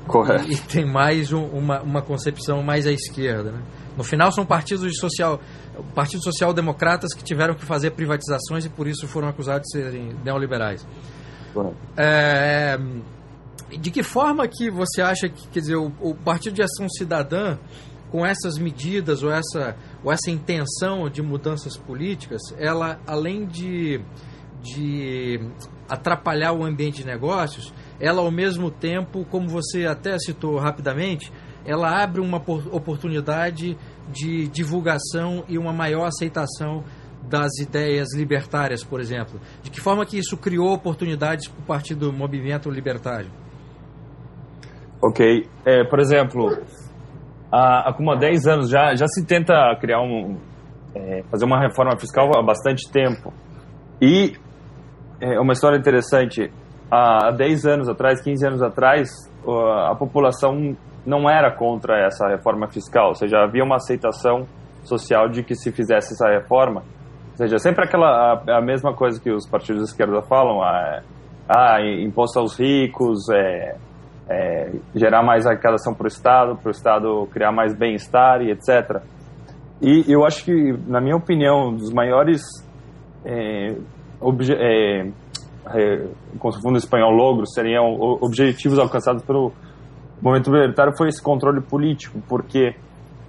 Correto. 0.08 0.50
E, 0.50 0.54
e 0.54 0.58
tem 0.58 0.86
mais 0.86 1.32
um, 1.32 1.46
uma, 1.46 1.82
uma 1.82 2.02
concepção 2.02 2.64
mais 2.64 2.88
à 2.88 2.92
esquerda. 2.92 3.52
Né? 3.52 3.62
No 3.96 4.04
final 4.04 4.32
são 4.32 4.46
partidos 4.46 4.98
social, 4.98 5.40
partidos 5.94 6.24
social-democratas 6.24 7.14
que 7.14 7.24
tiveram 7.24 7.54
que 7.54 7.64
fazer 7.64 7.92
privatizações 7.92 8.66
e 8.66 8.70
por 8.70 8.88
isso 8.88 9.08
foram 9.08 9.28
acusados 9.28 9.68
de 9.68 9.72
serem 9.72 10.16
neoliberais. 10.24 10.86
É, 11.96 12.80
de 13.70 13.92
que 13.92 14.02
forma 14.02 14.48
que 14.48 14.72
você 14.72 15.02
acha 15.02 15.30
que, 15.30 15.48
quer 15.50 15.60
dizer, 15.60 15.76
o, 15.76 15.92
o 16.02 16.16
Partido 16.16 16.56
de 16.56 16.64
Ação 16.64 16.90
Cidadã 16.90 17.58
com 18.14 18.24
essas 18.24 18.60
medidas 18.60 19.24
ou 19.24 19.32
essa, 19.32 19.76
ou 20.04 20.12
essa 20.12 20.30
intenção 20.30 21.10
de 21.10 21.20
mudanças 21.24 21.76
políticas, 21.76 22.42
ela, 22.60 23.00
além 23.08 23.48
de, 23.48 24.00
de 24.62 25.40
atrapalhar 25.90 26.54
o 26.54 26.64
ambiente 26.64 26.98
de 26.98 27.08
negócios, 27.08 27.74
ela, 28.00 28.22
ao 28.22 28.30
mesmo 28.30 28.70
tempo, 28.70 29.26
como 29.32 29.50
você 29.50 29.88
até 29.88 30.16
citou 30.20 30.60
rapidamente, 30.60 31.34
ela 31.66 32.04
abre 32.04 32.22
uma 32.22 32.38
oportunidade 32.38 33.76
de 34.12 34.48
divulgação 34.48 35.44
e 35.50 35.58
uma 35.58 35.74
maior 35.74 36.06
aceitação 36.06 36.84
das 37.24 37.58
ideias 37.58 38.14
libertárias, 38.16 38.84
por 38.84 39.00
exemplo. 39.00 39.40
De 39.64 39.72
que 39.72 39.82
forma 39.82 40.06
que 40.06 40.20
isso 40.20 40.38
criou 40.38 40.72
oportunidades 40.72 41.48
para 41.48 41.60
o 41.60 41.66
Partido 41.66 42.14
Movimento 42.14 42.70
Libertário? 42.70 43.32
Ok. 45.02 45.50
É, 45.66 45.84
por 45.84 46.00
exemplo, 46.00 46.56
há, 47.54 47.90
há 47.90 47.94
como 47.94 48.12
há 48.12 48.16
10 48.16 48.48
anos 48.48 48.70
já, 48.70 48.96
já 48.96 49.06
se 49.08 49.24
tenta 49.26 49.54
criar 49.80 50.02
um, 50.02 50.38
é, 50.96 51.24
fazer 51.30 51.46
uma 51.46 51.60
reforma 51.60 51.96
fiscal 52.00 52.32
há 52.36 52.42
bastante 52.42 52.92
tempo. 52.92 53.32
E 54.02 54.34
é 55.22 55.40
uma 55.40 55.54
história 55.54 55.78
interessante, 55.78 56.52
há 56.90 57.30
10 57.32 57.66
anos 57.66 57.88
atrás, 57.90 58.22
15 58.22 58.48
anos 58.48 58.62
atrás, 58.62 59.10
a 59.88 59.96
população 59.96 60.76
não 61.06 61.30
era 61.30 61.52
contra 61.52 62.06
essa 62.06 62.28
reforma 62.28 62.68
fiscal, 62.68 63.10
ou 63.10 63.16
seja, 63.16 63.38
havia 63.38 63.64
uma 63.64 63.76
aceitação 63.76 64.48
social 64.84 65.30
de 65.30 65.44
que 65.44 65.56
se 65.56 65.72
fizesse 65.72 66.14
essa 66.14 66.28
reforma, 66.28 66.82
ou 67.32 67.38
seja, 67.38 67.58
sempre 67.60 67.86
aquela 67.86 68.34
a, 68.48 68.58
a 68.58 68.62
mesma 68.62 68.94
coisa 68.94 69.22
que 69.22 69.32
os 69.32 69.48
partidos 69.48 69.84
de 69.84 69.90
esquerda 69.90 70.22
falam, 70.24 70.62
a, 70.62 71.02
a 71.48 71.82
imposto 72.02 72.40
aos 72.40 72.60
ricos, 72.60 73.30
é, 73.34 73.76
é, 74.30 74.72
gerar 74.96 75.24
mais 75.24 75.46
arrecadação 75.46 75.94
para 75.94 76.06
o 76.06 76.08
Estado, 76.08 76.56
para 76.56 76.70
o 76.70 76.72
Estado 76.72 77.28
criar 77.32 77.52
mais 77.52 77.76
bem-estar 77.76 78.42
e 78.42 78.52
etc. 78.52 79.02
E 79.82 80.06
eu 80.08 80.26
acho 80.26 80.46
que, 80.46 80.74
na 80.88 81.02
minha 81.02 81.16
opinião, 81.16 81.70
um 81.70 81.76
dos 81.76 81.92
maiores 81.92 82.42
é, 83.26 83.76
obje 84.20 84.54
é, 84.54 85.08
é, 85.68 86.08
como 86.40 86.54
se 86.54 86.62
fundo 86.62 86.78
espanhol 86.78 87.12
logros 87.12 87.54
seriam 87.54 87.86
objetivos 88.22 88.80
alcançados 88.80 89.24
pelo 89.24 89.52
movimento 90.22 90.52
libertário 90.52 90.96
foi 90.98 91.10
esse 91.10 91.22
controle 91.22 91.62
político, 91.62 92.22
porque 92.28 92.76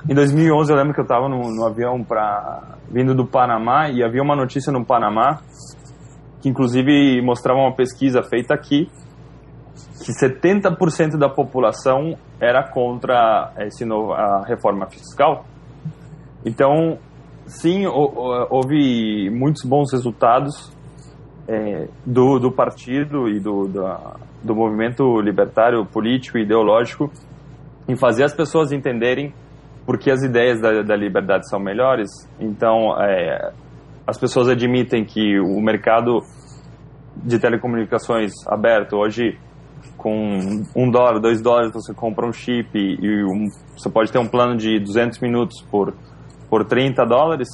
em 0.09 0.15
2011 0.15 0.71
eu 0.71 0.77
lembro 0.77 0.95
que 0.95 1.01
eu 1.01 1.05
estava 1.05 1.29
no, 1.29 1.51
no, 1.53 1.65
avião 1.65 2.03
para 2.05 2.77
vindo 2.91 3.15
do 3.15 3.27
Panamá 3.27 3.89
e 3.89 4.03
havia 4.03 4.23
uma 4.23 4.37
notícia 4.37 4.73
no 4.73 4.85
Panamá 4.85 5.41
que 6.41 6.49
inclusive 6.49 7.21
mostrava 7.23 7.59
uma 7.59 7.75
pesquisa 7.75 8.23
feita 8.23 8.55
aqui 8.55 8.89
que 10.03 10.13
70% 10.13 11.17
da 11.19 11.29
população 11.29 12.17
era 12.41 12.63
contra 12.69 13.53
esse 13.61 13.85
novo, 13.85 14.13
a 14.13 14.45
reforma 14.45 14.87
fiscal. 14.87 15.45
Então, 16.45 16.99
sim, 17.47 17.87
houve 17.87 19.31
muitos 19.31 19.65
bons 19.65 19.93
resultados 19.93 20.73
é, 21.49 21.89
do, 22.05 22.39
do 22.39 22.51
partido 22.51 23.29
e 23.29 23.39
do, 23.39 23.69
do 24.43 24.55
movimento 24.55 25.21
libertário 25.21 25.85
político 25.87 26.39
e 26.39 26.43
ideológico 26.43 27.11
em 27.89 27.97
fazer 27.97 28.25
as 28.25 28.35
pessoas 28.35 28.73
entenderem 28.73 29.33
por 29.87 29.99
que 29.99 30.11
as 30.11 30.23
ideias 30.23 30.61
da, 30.61 30.83
da 30.83 30.97
liberdade 30.97 31.49
são 31.49 31.61
melhores. 31.61 32.11
Então, 32.41 32.99
é, 33.01 33.53
as 34.07 34.19
pessoas 34.19 34.49
admitem 34.49 35.05
que 35.05 35.39
o 35.39 35.61
mercado 35.61 36.21
de 37.17 37.39
telecomunicações 37.39 38.33
aberto 38.47 38.97
hoje 38.97 39.39
com 39.97 40.62
um 40.76 40.91
dólar, 40.91 41.19
dois 41.21 41.41
dólares 41.41 41.73
você 41.73 41.95
compra 41.95 42.26
um 42.26 42.33
chip 42.33 42.76
e 42.76 43.25
um, 43.25 43.49
você 43.76 43.88
pode 43.88 44.12
ter 44.12 44.19
um 44.19 44.29
plano 44.29 44.57
de 44.57 44.79
200 44.79 45.19
minutos 45.21 45.62
por, 45.71 45.95
por 46.49 46.64
30 46.64 47.05
dólares, 47.05 47.49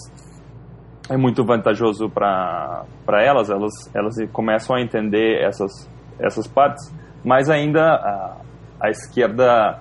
é 1.09 1.17
muito 1.17 1.45
vantajoso 1.45 2.09
para 2.09 2.87
elas, 3.23 3.51
elas, 3.51 3.73
elas 3.95 4.15
começam 4.33 4.77
a 4.77 4.81
entender 4.81 5.43
essas, 5.43 5.91
essas 6.19 6.47
partes, 6.47 6.95
mas 7.25 7.51
ainda 7.51 7.95
a, 7.95 8.37
a 8.81 8.91
esquerda 8.91 9.81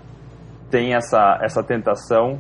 tem 0.69 0.93
essa, 0.93 1.39
essa 1.41 1.63
tentação 1.63 2.39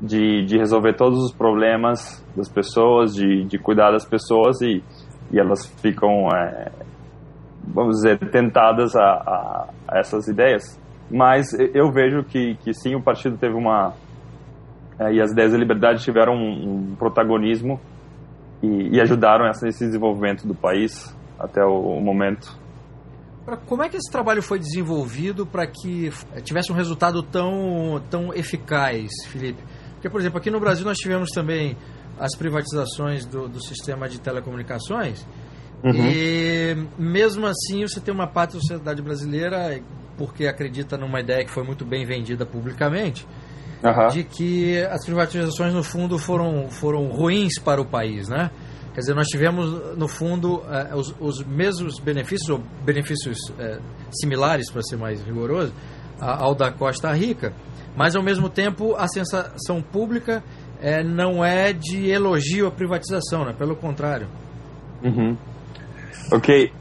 de, 0.00 0.44
de 0.44 0.58
resolver 0.58 0.94
todos 0.94 1.18
os 1.24 1.32
problemas 1.32 2.24
das 2.36 2.48
pessoas, 2.48 3.14
de, 3.14 3.44
de 3.44 3.58
cuidar 3.58 3.92
das 3.92 4.04
pessoas 4.04 4.60
e, 4.60 4.82
e 5.30 5.38
elas 5.38 5.66
ficam 5.80 6.28
é, 6.34 6.70
vamos 7.66 7.96
dizer, 7.96 8.18
tentadas 8.30 8.94
a, 8.96 9.02
a, 9.02 9.68
a, 9.88 9.98
essas 9.98 10.26
ideias. 10.28 10.80
Mas 11.10 11.52
eu 11.74 11.90
vejo 11.92 12.24
que, 12.24 12.56
que 12.56 12.72
sim, 12.72 12.94
o 12.94 13.02
partido 13.02 13.36
teve 13.36 13.54
uma. 13.54 13.92
É, 14.98 15.12
e 15.12 15.20
as 15.20 15.30
ideias 15.32 15.52
da 15.52 15.58
liberdade 15.58 16.02
tiveram 16.02 16.34
um, 16.34 16.92
um 16.92 16.96
protagonismo 16.96 17.80
e, 18.62 18.96
e, 18.96 19.00
ajudaram 19.00 19.46
nesse 19.46 19.84
desenvolvimento 19.84 20.46
do 20.46 20.54
país 20.54 21.14
até 21.38 21.64
o, 21.64 21.98
o 21.98 22.00
momento. 22.00 22.60
Como 23.66 23.82
é 23.82 23.88
que 23.88 23.96
esse 23.96 24.10
trabalho 24.10 24.40
foi 24.40 24.58
desenvolvido 24.58 25.44
para 25.44 25.66
que 25.66 26.10
tivesse 26.44 26.70
um 26.70 26.74
resultado 26.76 27.22
tão, 27.24 28.00
tão 28.08 28.32
eficaz, 28.32 29.10
Felipe? 29.26 29.60
Porque, 29.94 30.08
por 30.08 30.20
exemplo, 30.20 30.38
aqui 30.38 30.50
no 30.50 30.60
Brasil 30.60 30.84
nós 30.84 30.96
tivemos 30.98 31.30
também 31.30 31.76
as 32.18 32.36
privatizações 32.36 33.26
do, 33.26 33.48
do 33.48 33.60
sistema 33.60 34.08
de 34.08 34.20
telecomunicações 34.20 35.26
Uhum. 35.82 35.92
E 35.94 36.76
mesmo 36.96 37.46
assim 37.46 37.82
você 37.82 38.00
tem 38.00 38.14
uma 38.14 38.26
parte 38.26 38.54
da 38.54 38.60
sociedade 38.60 39.02
brasileira, 39.02 39.80
porque 40.16 40.46
acredita 40.46 40.96
numa 40.96 41.20
ideia 41.20 41.44
que 41.44 41.50
foi 41.50 41.64
muito 41.64 41.84
bem 41.84 42.06
vendida 42.06 42.46
publicamente, 42.46 43.26
uhum. 43.82 44.08
de 44.08 44.22
que 44.22 44.80
as 44.84 45.04
privatizações 45.04 45.74
no 45.74 45.82
fundo 45.82 46.18
foram, 46.18 46.68
foram 46.68 47.08
ruins 47.08 47.58
para 47.58 47.80
o 47.80 47.84
país, 47.84 48.28
né? 48.28 48.50
Quer 48.94 49.00
dizer, 49.00 49.14
nós 49.14 49.26
tivemos, 49.26 49.96
no 49.96 50.06
fundo, 50.06 50.62
eh, 50.68 50.94
os, 50.94 51.14
os, 51.18 51.42
mesmos 51.42 51.98
benefícios, 51.98 52.50
ou 52.50 52.60
benefícios 52.84 53.38
eh, 53.58 53.78
similares, 54.20 54.70
para 54.70 54.82
ser 54.82 54.98
mais 54.98 55.22
rigoroso, 55.22 55.72
ao 56.20 56.54
da 56.54 56.70
Costa 56.70 57.10
Rica, 57.10 57.54
mas, 57.96 58.14
ao 58.14 58.22
mesmo 58.22 58.50
tempo, 58.50 58.94
a 58.94 59.08
sensação 59.08 59.80
pública 59.80 60.44
eh, 60.78 61.02
não 61.02 61.42
é 61.42 61.72
de 61.72 62.10
elogio 62.10 62.66
à 62.66 62.70
privatização, 62.70 63.46
né? 63.46 63.54
pelo 63.56 63.74
contrário. 63.74 64.28
Uhum. 65.02 65.38
Ok. 66.32 66.72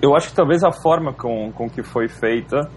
Eu 0.00 0.14
acho 0.14 0.28
que 0.28 0.34
talvez 0.34 0.62
a 0.62 0.70
forma 0.70 1.12
com, 1.12 1.50
com 1.52 1.68
que 1.68 1.82
foi 1.82 2.08
feita 2.08 2.70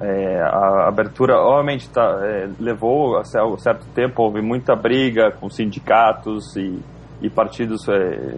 é, 0.00 0.42
a 0.42 0.88
abertura, 0.88 1.38
obviamente, 1.38 1.88
tá, 1.88 2.20
é, 2.22 2.50
levou 2.60 3.16
a 3.16 3.24
certo 3.24 3.86
tempo, 3.94 4.22
houve 4.22 4.42
muita 4.42 4.76
briga 4.76 5.30
com 5.30 5.48
sindicatos 5.48 6.54
e, 6.56 6.82
e 7.22 7.30
partidos, 7.30 7.88
é, 7.88 8.36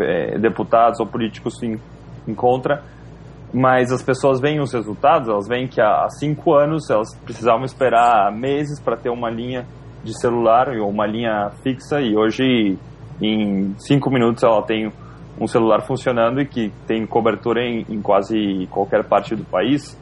é 0.00 0.38
deputados 0.38 0.98
ou 0.98 1.06
políticos 1.06 1.62
em, 1.62 1.78
em 2.26 2.34
contra, 2.34 2.82
mas 3.54 3.92
as 3.92 4.02
pessoas 4.02 4.40
veem 4.40 4.60
os 4.60 4.72
resultados, 4.72 5.28
elas 5.28 5.46
veem 5.46 5.68
que 5.68 5.80
há 5.80 6.08
cinco 6.10 6.54
anos 6.54 6.90
elas 6.90 7.14
precisavam 7.24 7.64
esperar 7.64 8.32
meses 8.32 8.80
para 8.80 8.96
ter 8.96 9.10
uma 9.10 9.30
linha 9.30 9.64
de 10.02 10.18
celular 10.20 10.68
ou 10.76 10.88
uma 10.88 11.06
linha 11.06 11.50
fixa 11.62 12.00
e 12.00 12.16
hoje 12.16 12.76
em 13.22 13.74
cinco 13.78 14.10
minutos 14.10 14.42
ela 14.42 14.62
tem 14.62 14.92
um 15.40 15.46
celular 15.46 15.82
funcionando 15.82 16.40
e 16.40 16.46
que 16.46 16.72
tem 16.86 17.06
cobertura 17.06 17.60
em, 17.60 17.84
em 17.88 18.00
quase 18.00 18.66
qualquer 18.70 19.04
parte 19.04 19.34
do 19.34 19.44
país 19.44 19.96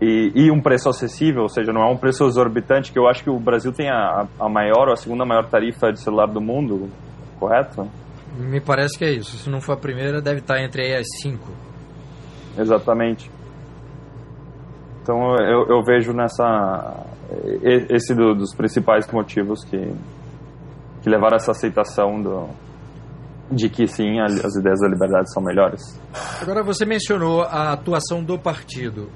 e, 0.00 0.32
e, 0.34 0.50
um 0.50 0.62
preço 0.62 0.88
acessível, 0.88 1.42
ou 1.42 1.48
seja, 1.50 1.74
não 1.74 1.82
é 1.82 1.86
um 1.86 1.96
preço 1.96 2.24
exorbitante, 2.24 2.90
que 2.90 2.98
eu 2.98 3.06
acho 3.06 3.22
que 3.22 3.28
o 3.28 3.38
Brasil 3.38 3.70
tem 3.70 3.90
a, 3.90 4.26
a 4.38 4.48
maior 4.48 4.88
ou 4.88 4.94
a 4.94 4.96
segunda 4.96 5.26
maior 5.26 5.46
tarifa 5.46 5.92
de 5.92 6.00
celular 6.00 6.26
do 6.26 6.40
mundo, 6.40 6.88
correto? 7.38 7.86
Me 8.38 8.60
parece 8.62 8.96
que 8.96 9.04
é 9.04 9.12
isso. 9.12 9.36
Se 9.36 9.50
não 9.50 9.60
for 9.60 9.74
a 9.74 9.76
primeira, 9.76 10.22
deve 10.22 10.38
estar 10.38 10.58
entre 10.62 10.96
as 10.96 11.06
cinco. 11.20 11.48
Exatamente. 12.58 13.30
Então 15.02 15.36
eu, 15.36 15.66
eu 15.68 15.82
vejo 15.82 16.12
nessa 16.14 17.04
esse 17.90 18.14
do, 18.14 18.34
dos 18.34 18.54
principais 18.54 19.06
motivos 19.12 19.62
que 19.64 19.92
que 21.02 21.08
levaram 21.08 21.34
a 21.34 21.36
essa 21.36 21.52
aceitação 21.52 22.20
do, 22.20 22.48
de 23.50 23.68
que 23.68 23.86
sim, 23.86 24.20
as 24.20 24.54
ideias 24.54 24.80
da 24.80 24.88
liberdade 24.88 25.32
são 25.32 25.42
melhores. 25.42 25.80
Agora, 26.40 26.62
você 26.62 26.84
mencionou 26.84 27.42
a 27.42 27.72
atuação 27.72 28.22
do 28.22 28.38
partido. 28.38 29.10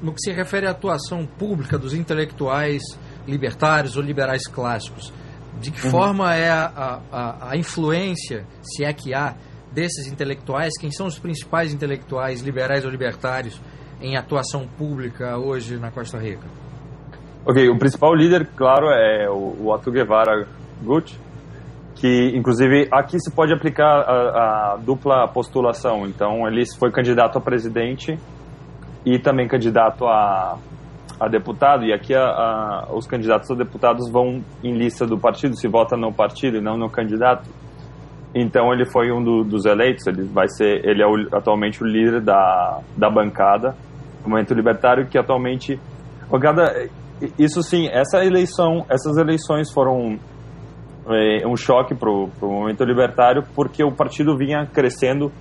no 0.00 0.12
que 0.12 0.20
se 0.20 0.32
refere 0.32 0.66
à 0.66 0.70
atuação 0.70 1.26
pública 1.26 1.76
dos 1.76 1.92
intelectuais 1.92 2.82
libertários 3.26 3.96
ou 3.96 4.02
liberais 4.02 4.46
clássicos, 4.46 5.12
de 5.60 5.70
que 5.70 5.84
uhum. 5.84 5.90
forma 5.90 6.34
é 6.34 6.50
a, 6.50 7.00
a, 7.10 7.50
a, 7.50 7.56
influência, 7.56 8.46
se 8.62 8.84
é 8.84 8.92
que 8.92 9.14
há, 9.14 9.34
desses 9.72 10.06
intelectuais? 10.06 10.72
Quem 10.78 10.90
são 10.90 11.06
os 11.06 11.18
principais 11.18 11.72
intelectuais 11.72 12.40
liberais 12.40 12.84
ou 12.84 12.90
libertários 12.90 13.60
em 14.00 14.16
atuação 14.16 14.66
pública 14.66 15.38
hoje 15.38 15.76
na 15.76 15.90
Costa 15.90 16.18
Rica? 16.18 16.46
Ok, 17.44 17.68
o 17.68 17.78
principal 17.78 18.14
líder, 18.14 18.46
claro, 18.56 18.88
é 18.88 19.28
o, 19.28 19.56
o 19.60 19.72
Otto 19.72 19.90
Guevara 19.90 20.46
Gucci, 20.82 21.18
que 22.02 22.36
inclusive 22.36 22.88
aqui 22.90 23.16
se 23.20 23.32
pode 23.32 23.54
aplicar 23.54 23.86
a, 23.86 24.72
a, 24.72 24.76
dupla 24.76 25.28
postulação. 25.28 26.04
Então 26.04 26.48
ele 26.48 26.64
foi 26.76 26.90
candidato 26.90 27.38
a 27.38 27.40
presidente 27.40 28.18
e 29.06 29.20
também 29.20 29.46
candidato 29.46 30.04
a, 30.04 30.58
a 31.20 31.28
deputado. 31.28 31.84
E 31.84 31.92
aqui 31.92 32.12
a, 32.12 32.88
os 32.92 33.06
candidatos 33.06 33.48
a 33.52 33.54
deputados 33.54 34.10
vão 34.10 34.42
em 34.64 34.74
lista 34.76 35.06
do 35.06 35.16
partido, 35.16 35.56
se 35.56 35.68
vota 35.68 35.96
no 35.96 36.12
partido 36.12 36.56
e 36.56 36.60
não 36.60 36.76
no 36.76 36.90
candidato. 36.90 37.48
Então 38.34 38.72
ele 38.72 38.84
foi 38.84 39.12
um 39.12 39.22
do, 39.22 39.44
dos 39.44 39.64
eleitos. 39.64 40.04
Ele 40.08 40.24
vai 40.24 40.48
ser, 40.48 40.84
ele 40.84 41.04
é 41.04 41.06
o, 41.06 41.36
atualmente 41.36 41.84
o 41.84 41.86
líder 41.86 42.20
da, 42.20 42.80
da 42.96 43.08
bancada, 43.08 43.76
do 44.24 44.28
Movimento 44.28 44.52
Libertário, 44.54 45.06
que 45.06 45.16
atualmente, 45.16 45.78
isso 47.38 47.62
sim, 47.62 47.86
essa 47.92 48.24
eleição, 48.24 48.84
essas 48.90 49.16
eleições 49.18 49.72
foram 49.72 50.18
é, 51.08 51.46
um 51.46 51.56
choque 51.56 51.94
para 51.94 52.10
o 52.10 52.30
movimento 52.42 52.84
libertário, 52.84 53.42
porque 53.54 53.82
o 53.82 53.92
partido 53.92 54.36
vinha 54.36 54.66
crescendo 54.66 55.32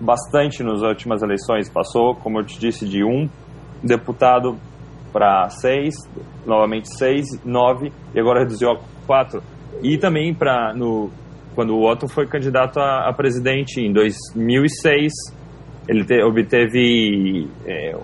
bastante 0.00 0.62
nas 0.62 0.82
últimas 0.82 1.22
eleições. 1.22 1.68
Passou, 1.68 2.14
como 2.14 2.40
eu 2.40 2.44
te 2.44 2.58
disse, 2.58 2.88
de 2.88 3.04
um 3.04 3.28
deputado 3.82 4.56
para 5.12 5.48
seis, 5.50 5.94
novamente 6.46 6.88
seis, 6.96 7.26
nove, 7.44 7.92
e 8.14 8.20
agora 8.20 8.40
reduziu 8.40 8.70
a 8.70 8.78
quatro. 9.06 9.42
E 9.82 9.96
também 9.98 10.34
para 10.34 10.74
no 10.74 11.10
quando 11.54 11.74
o 11.74 11.90
Otto 11.90 12.06
foi 12.06 12.24
candidato 12.24 12.78
a, 12.78 13.08
a 13.08 13.12
presidente 13.12 13.80
em 13.80 13.92
2006, 13.92 15.12
ele 15.88 16.04
te, 16.04 16.22
obteve, 16.22 17.48
é, 17.66 17.98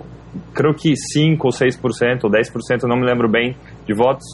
creio 0.52 0.74
que 0.74 0.96
5 0.96 1.46
ou 1.46 1.52
6%, 1.52 2.24
ou 2.24 2.30
10%, 2.30 2.82
não 2.88 2.96
me 2.96 3.06
lembro 3.06 3.28
bem, 3.30 3.54
de 3.86 3.94
votos. 3.94 4.24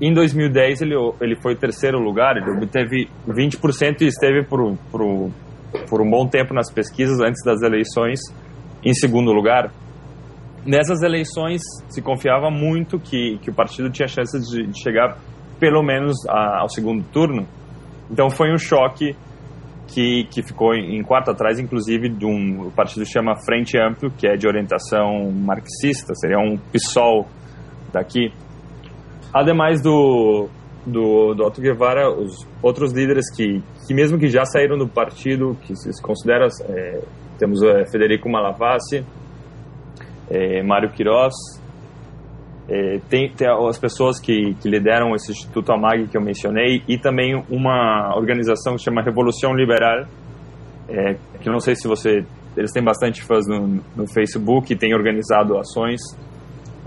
Em 0.00 0.12
2010 0.12 0.82
ele, 0.82 0.94
ele 1.20 1.36
foi 1.36 1.56
terceiro 1.56 1.98
lugar, 1.98 2.36
ele 2.36 2.50
obteve 2.50 3.08
20% 3.26 4.02
e 4.02 4.06
esteve 4.06 4.44
por, 4.44 4.76
por, 4.90 5.30
por 5.88 6.02
um 6.02 6.10
bom 6.10 6.26
tempo 6.26 6.52
nas 6.52 6.70
pesquisas 6.70 7.18
antes 7.20 7.42
das 7.44 7.62
eleições 7.62 8.20
em 8.84 8.92
segundo 8.92 9.32
lugar. 9.32 9.70
Nessas 10.66 11.02
eleições 11.02 11.62
se 11.88 12.02
confiava 12.02 12.50
muito 12.50 12.98
que, 12.98 13.38
que 13.38 13.50
o 13.50 13.54
partido 13.54 13.88
tinha 13.90 14.06
chance 14.06 14.38
de, 14.38 14.66
de 14.66 14.82
chegar 14.82 15.16
pelo 15.58 15.82
menos 15.82 16.16
a, 16.28 16.60
ao 16.60 16.68
segundo 16.68 17.02
turno. 17.04 17.46
Então 18.10 18.28
foi 18.28 18.52
um 18.52 18.58
choque 18.58 19.16
que, 19.86 20.24
que 20.24 20.42
ficou 20.42 20.74
em, 20.74 20.98
em 20.98 21.02
quarto 21.02 21.30
atrás, 21.30 21.58
inclusive, 21.58 22.08
de 22.08 22.26
um 22.26 22.70
partido 22.70 23.06
chama 23.06 23.34
Frente 23.44 23.78
Amplo, 23.78 24.10
que 24.10 24.26
é 24.26 24.36
de 24.36 24.46
orientação 24.46 25.30
marxista, 25.32 26.14
seria 26.14 26.38
um 26.38 26.56
PSOL 26.56 27.26
daqui. 27.92 28.32
Ademais 29.36 29.82
do, 29.82 30.48
do, 30.86 31.34
do 31.34 31.44
Otto 31.44 31.60
Guevara, 31.60 32.10
os 32.10 32.46
outros 32.62 32.90
líderes 32.90 33.30
que, 33.30 33.62
que 33.86 33.92
mesmo 33.92 34.18
que 34.18 34.28
já 34.28 34.46
saíram 34.46 34.78
do 34.78 34.88
partido, 34.88 35.54
que 35.60 35.76
se 35.76 36.02
considera, 36.02 36.48
é, 36.62 37.02
temos 37.38 37.62
é, 37.62 37.84
Federico 37.92 38.30
Malavasi, 38.30 39.04
é, 40.30 40.62
Mário 40.62 40.88
Quirós, 40.90 41.34
é, 42.66 42.98
tem, 43.10 43.30
tem, 43.30 43.46
as 43.46 43.78
pessoas 43.78 44.18
que, 44.18 44.54
que 44.54 44.70
lideram 44.70 45.14
esse 45.14 45.32
Instituto 45.32 45.70
AMAG 45.70 46.08
que 46.08 46.16
eu 46.16 46.22
mencionei 46.22 46.82
e 46.88 46.96
também 46.96 47.34
uma 47.50 48.16
organização 48.16 48.74
que 48.76 48.82
chama 48.82 49.02
Revolução 49.02 49.52
Liberal, 49.52 50.06
é, 50.88 51.16
que 51.42 51.50
não 51.50 51.60
sei 51.60 51.76
se 51.76 51.86
você... 51.86 52.24
Eles 52.56 52.72
têm 52.72 52.82
bastante 52.82 53.22
fãs 53.22 53.46
no, 53.46 53.82
no 53.94 54.06
Facebook 54.06 54.74
têm 54.76 54.94
organizado 54.94 55.58
ações 55.58 56.00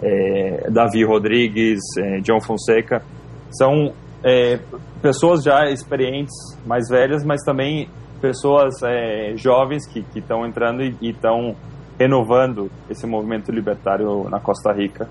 é, 0.01 0.69
Davi 0.69 1.03
Rodrigues, 1.03 1.79
é, 1.97 2.19
John 2.21 2.39
Fonseca, 2.41 3.03
são 3.51 3.93
é, 4.23 4.59
pessoas 5.01 5.43
já 5.43 5.69
experientes, 5.69 6.33
mais 6.65 6.87
velhas, 6.89 7.23
mas 7.23 7.41
também 7.43 7.89
pessoas 8.21 8.75
é, 8.83 9.33
jovens 9.35 9.87
que 9.87 10.05
estão 10.15 10.45
entrando 10.45 10.83
e 10.83 11.09
estão 11.09 11.55
renovando 11.97 12.69
esse 12.89 13.05
movimento 13.05 13.51
libertário 13.51 14.29
na 14.29 14.39
Costa 14.39 14.71
Rica. 14.71 15.09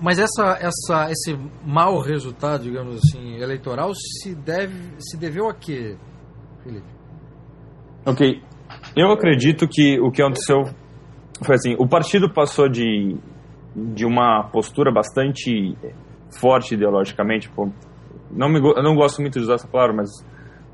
Mas 0.00 0.18
essa, 0.18 0.58
essa, 0.60 1.10
esse 1.10 1.38
mau 1.64 1.98
resultado, 1.98 2.64
digamos 2.64 2.96
assim, 2.96 3.36
eleitoral 3.40 3.92
se 3.94 4.34
deve 4.34 4.74
se 4.98 5.16
deveu 5.16 5.48
a 5.48 5.54
quê, 5.54 5.96
Felipe? 6.62 6.86
Ok, 8.04 8.42
eu 8.94 9.10
acredito 9.10 9.66
que 9.66 9.98
o 9.98 10.10
que 10.10 10.20
aconteceu 10.20 10.64
foi 11.42 11.54
assim, 11.56 11.74
o 11.78 11.88
partido 11.88 12.32
passou 12.32 12.68
de, 12.68 13.16
de 13.74 14.04
uma 14.04 14.44
postura 14.52 14.92
bastante 14.92 15.76
forte 16.40 16.74
ideologicamente, 16.74 17.50
não 18.30 18.48
me, 18.48 18.58
eu 18.58 18.82
não 18.82 18.94
gosto 18.94 19.20
muito 19.20 19.34
de 19.34 19.44
usar 19.44 19.54
essa 19.54 19.68
palavra, 19.68 19.94
mas 19.94 20.10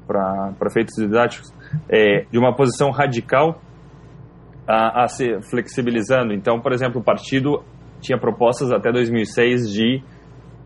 para 0.06 0.70
feitos 0.72 0.94
didáticos, 0.96 1.52
é, 1.88 2.24
de 2.30 2.38
uma 2.38 2.54
posição 2.54 2.90
radical 2.90 3.60
a, 4.66 5.04
a 5.04 5.08
se 5.08 5.40
flexibilizando. 5.50 6.32
Então, 6.32 6.60
por 6.60 6.72
exemplo, 6.72 7.00
o 7.00 7.04
partido 7.04 7.62
tinha 8.00 8.18
propostas 8.18 8.72
até 8.72 8.90
2006 8.90 9.70
de 9.70 10.02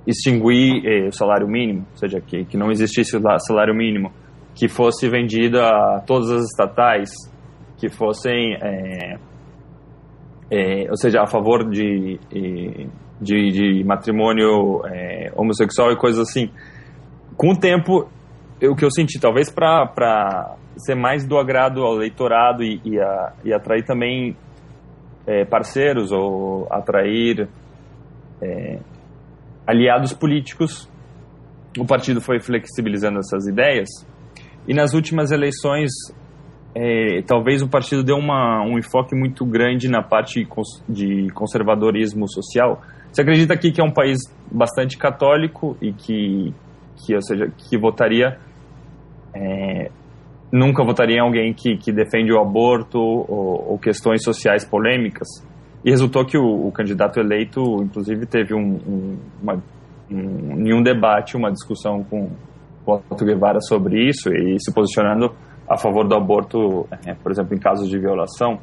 extinguir 0.07 0.87
eh, 0.87 1.09
o 1.09 1.13
salário 1.13 1.49
mínimo, 1.49 1.87
ou 1.91 1.97
seja, 1.97 2.21
que, 2.21 2.45
que 2.45 2.57
não 2.57 2.71
existisse 2.71 3.17
o 3.17 3.39
salário 3.41 3.75
mínimo, 3.75 4.13
que 4.55 4.69
fosse 4.69 5.09
vendido 5.09 5.61
a 5.61 6.03
todas 6.07 6.31
as 6.31 6.45
estatais, 6.45 7.11
que 7.79 7.89
fossem 7.89 8.55
eh, 8.63 9.19
é, 10.55 10.89
ou 10.89 10.97
seja, 10.97 11.21
a 11.21 11.27
favor 11.27 11.69
de, 11.69 12.21
de, 13.21 13.51
de 13.51 13.85
matrimônio 13.85 14.87
é, 14.87 15.33
homossexual 15.35 15.91
e 15.91 15.97
coisas 15.97 16.29
assim. 16.29 16.49
Com 17.37 17.51
o 17.51 17.59
tempo, 17.59 18.09
o 18.63 18.77
que 18.77 18.85
eu 18.85 18.91
senti, 18.91 19.19
talvez 19.19 19.51
para 19.51 20.55
ser 20.77 20.95
mais 20.95 21.27
do 21.27 21.37
agrado 21.39 21.83
ao 21.83 21.97
eleitorado 21.97 22.63
e, 22.63 22.81
e, 22.85 23.01
a, 23.01 23.33
e 23.45 23.53
atrair 23.53 23.85
também 23.85 24.37
é, 25.27 25.45
parceiros 25.45 26.13
ou 26.13 26.69
atrair 26.71 27.49
é, 28.41 28.79
aliados 29.67 30.13
políticos, 30.13 30.89
o 31.77 31.85
partido 31.85 32.21
foi 32.21 32.39
flexibilizando 32.39 33.19
essas 33.19 33.49
ideias. 33.49 33.89
E 34.69 34.73
nas 34.73 34.95
últimas 34.95 35.33
eleições, 35.33 35.91
é, 36.75 37.23
talvez 37.23 37.63
o 37.63 37.69
partido 37.69 38.03
deu 38.03 38.17
uma, 38.17 38.63
um 38.63 38.79
enfoque 38.79 39.15
muito 39.15 39.45
grande 39.47 39.89
na 39.89 40.03
parte 40.03 40.47
de 40.89 41.29
conservadorismo 41.33 42.29
social. 42.29 42.83
Você 43.13 43.23
acredita 43.23 43.55
aqui 43.55 43.71
que 43.71 43.81
é 43.81 43.85
um 43.85 43.93
país 43.93 44.19
bastante 44.51 44.99
católico 44.99 45.77
e 45.81 45.93
que, 45.93 46.53
que 46.97 47.15
ou 47.15 47.23
seja, 47.23 47.53
que 47.57 47.79
votaria 47.79 48.39
é, 49.33 49.91
nunca 50.51 50.85
votaria 50.85 51.17
em 51.17 51.21
alguém 51.21 51.53
que, 51.53 51.77
que 51.77 51.93
defende 51.93 52.33
o 52.33 52.41
aborto 52.41 52.99
ou, 52.99 53.73
ou 53.73 53.79
questões 53.79 54.23
sociais 54.23 54.65
polêmicas. 54.65 55.29
E 55.85 55.91
resultou 55.91 56.25
que 56.25 56.39
o, 56.39 56.67
o 56.67 56.73
candidato 56.73 57.21
eleito, 57.21 57.61
inclusive, 57.83 58.25
teve 58.25 58.55
um, 58.55 58.81
um, 58.87 59.19
uma, 59.43 59.63
um, 60.11 60.67
em 60.67 60.73
um 60.73 60.83
debate, 60.83 61.37
uma 61.37 61.51
discussão 61.51 62.05
com 62.05 62.31
o 62.87 62.93
Otto 62.93 63.25
Guevara 63.25 63.61
sobre 63.61 64.09
isso 64.09 64.33
e 64.33 64.57
se 64.61 64.73
posicionando 64.73 65.35
a 65.69 65.77
favor 65.77 66.07
do 66.07 66.15
aborto, 66.15 66.87
é, 67.07 67.15
por 67.15 67.33
exemplo, 67.33 67.55
em 67.55 67.59
casos 67.59 67.89
de 67.89 67.99
violação. 67.99 68.59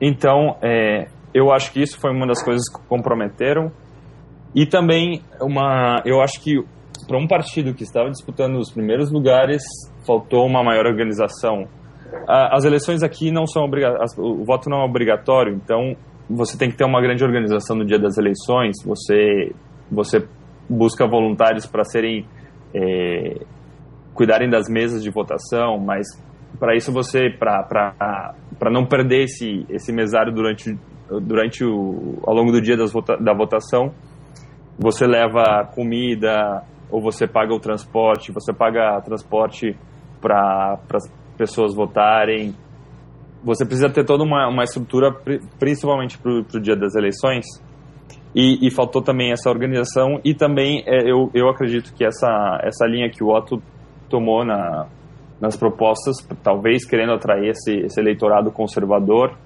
Então, 0.00 0.56
é, 0.62 1.06
eu 1.32 1.52
acho 1.52 1.72
que 1.72 1.80
isso 1.80 1.98
foi 1.98 2.10
uma 2.10 2.26
das 2.26 2.42
coisas 2.42 2.68
que 2.68 2.80
comprometeram. 2.86 3.72
E 4.54 4.66
também, 4.66 5.22
uma, 5.40 6.02
eu 6.04 6.20
acho 6.20 6.40
que 6.40 6.62
para 7.06 7.18
um 7.18 7.26
partido 7.26 7.74
que 7.74 7.82
estava 7.82 8.08
disputando 8.10 8.56
os 8.56 8.70
primeiros 8.70 9.10
lugares, 9.10 9.62
faltou 10.06 10.46
uma 10.46 10.62
maior 10.62 10.86
organização. 10.86 11.66
As 12.28 12.64
eleições 12.64 13.02
aqui 13.02 13.30
não 13.30 13.46
são 13.46 13.64
obrigatórias, 13.64 14.16
o 14.16 14.44
voto 14.44 14.70
não 14.70 14.82
é 14.82 14.84
obrigatório, 14.84 15.54
então 15.54 15.96
você 16.30 16.56
tem 16.56 16.70
que 16.70 16.76
ter 16.76 16.84
uma 16.84 17.00
grande 17.00 17.24
organização 17.24 17.76
no 17.76 17.84
dia 17.84 17.98
das 17.98 18.16
eleições, 18.16 18.76
você, 18.84 19.52
você 19.90 20.26
busca 20.68 21.06
voluntários 21.06 21.66
para 21.66 21.84
serem 21.84 22.24
é, 22.72 23.40
cuidarem 24.14 24.48
das 24.48 24.68
mesas 24.68 25.02
de 25.02 25.10
votação, 25.10 25.78
mas 25.78 26.06
para 26.58 26.74
isso 26.76 26.92
você 26.92 27.28
para 27.30 28.70
não 28.70 28.86
perder 28.86 29.24
esse 29.24 29.66
esse 29.68 29.92
mesário 29.92 30.32
durante 30.32 30.78
durante 31.22 31.64
o 31.64 32.18
ao 32.26 32.34
longo 32.34 32.52
do 32.52 32.60
dia 32.60 32.76
das 32.76 32.92
vota, 32.92 33.16
da 33.16 33.34
votação 33.34 33.92
você 34.78 35.06
leva 35.06 35.68
comida 35.74 36.62
ou 36.90 37.02
você 37.02 37.26
paga 37.26 37.52
o 37.52 37.60
transporte 37.60 38.32
você 38.32 38.52
paga 38.52 39.00
transporte 39.02 39.76
para 40.24 40.78
as 40.94 41.12
pessoas 41.36 41.74
votarem. 41.74 42.54
Você 43.42 43.66
precisa 43.66 43.90
ter 43.90 44.04
toda 44.04 44.24
uma, 44.24 44.48
uma 44.48 44.64
estrutura 44.64 45.14
principalmente 45.58 46.16
para 46.16 46.32
o 46.32 46.60
dia 46.60 46.74
das 46.74 46.94
eleições. 46.94 47.44
E, 48.34 48.66
e, 48.66 48.70
faltou 48.70 49.00
também 49.00 49.30
essa 49.30 49.48
organização 49.48 50.20
e 50.24 50.34
também 50.34 50.82
é, 50.88 51.08
eu, 51.08 51.30
eu 51.32 51.48
acredito 51.48 51.94
que 51.94 52.04
essa 52.04 52.58
essa 52.64 52.84
linha 52.84 53.08
que 53.08 53.22
o 53.22 53.28
Otto 53.28 53.62
tomou 54.14 54.44
na, 54.44 54.86
nas 55.40 55.56
propostas, 55.56 56.16
talvez 56.40 56.86
querendo 56.86 57.12
atrair 57.12 57.50
esse, 57.50 57.72
esse 57.80 58.00
eleitorado 58.00 58.52
conservador, 58.52 59.36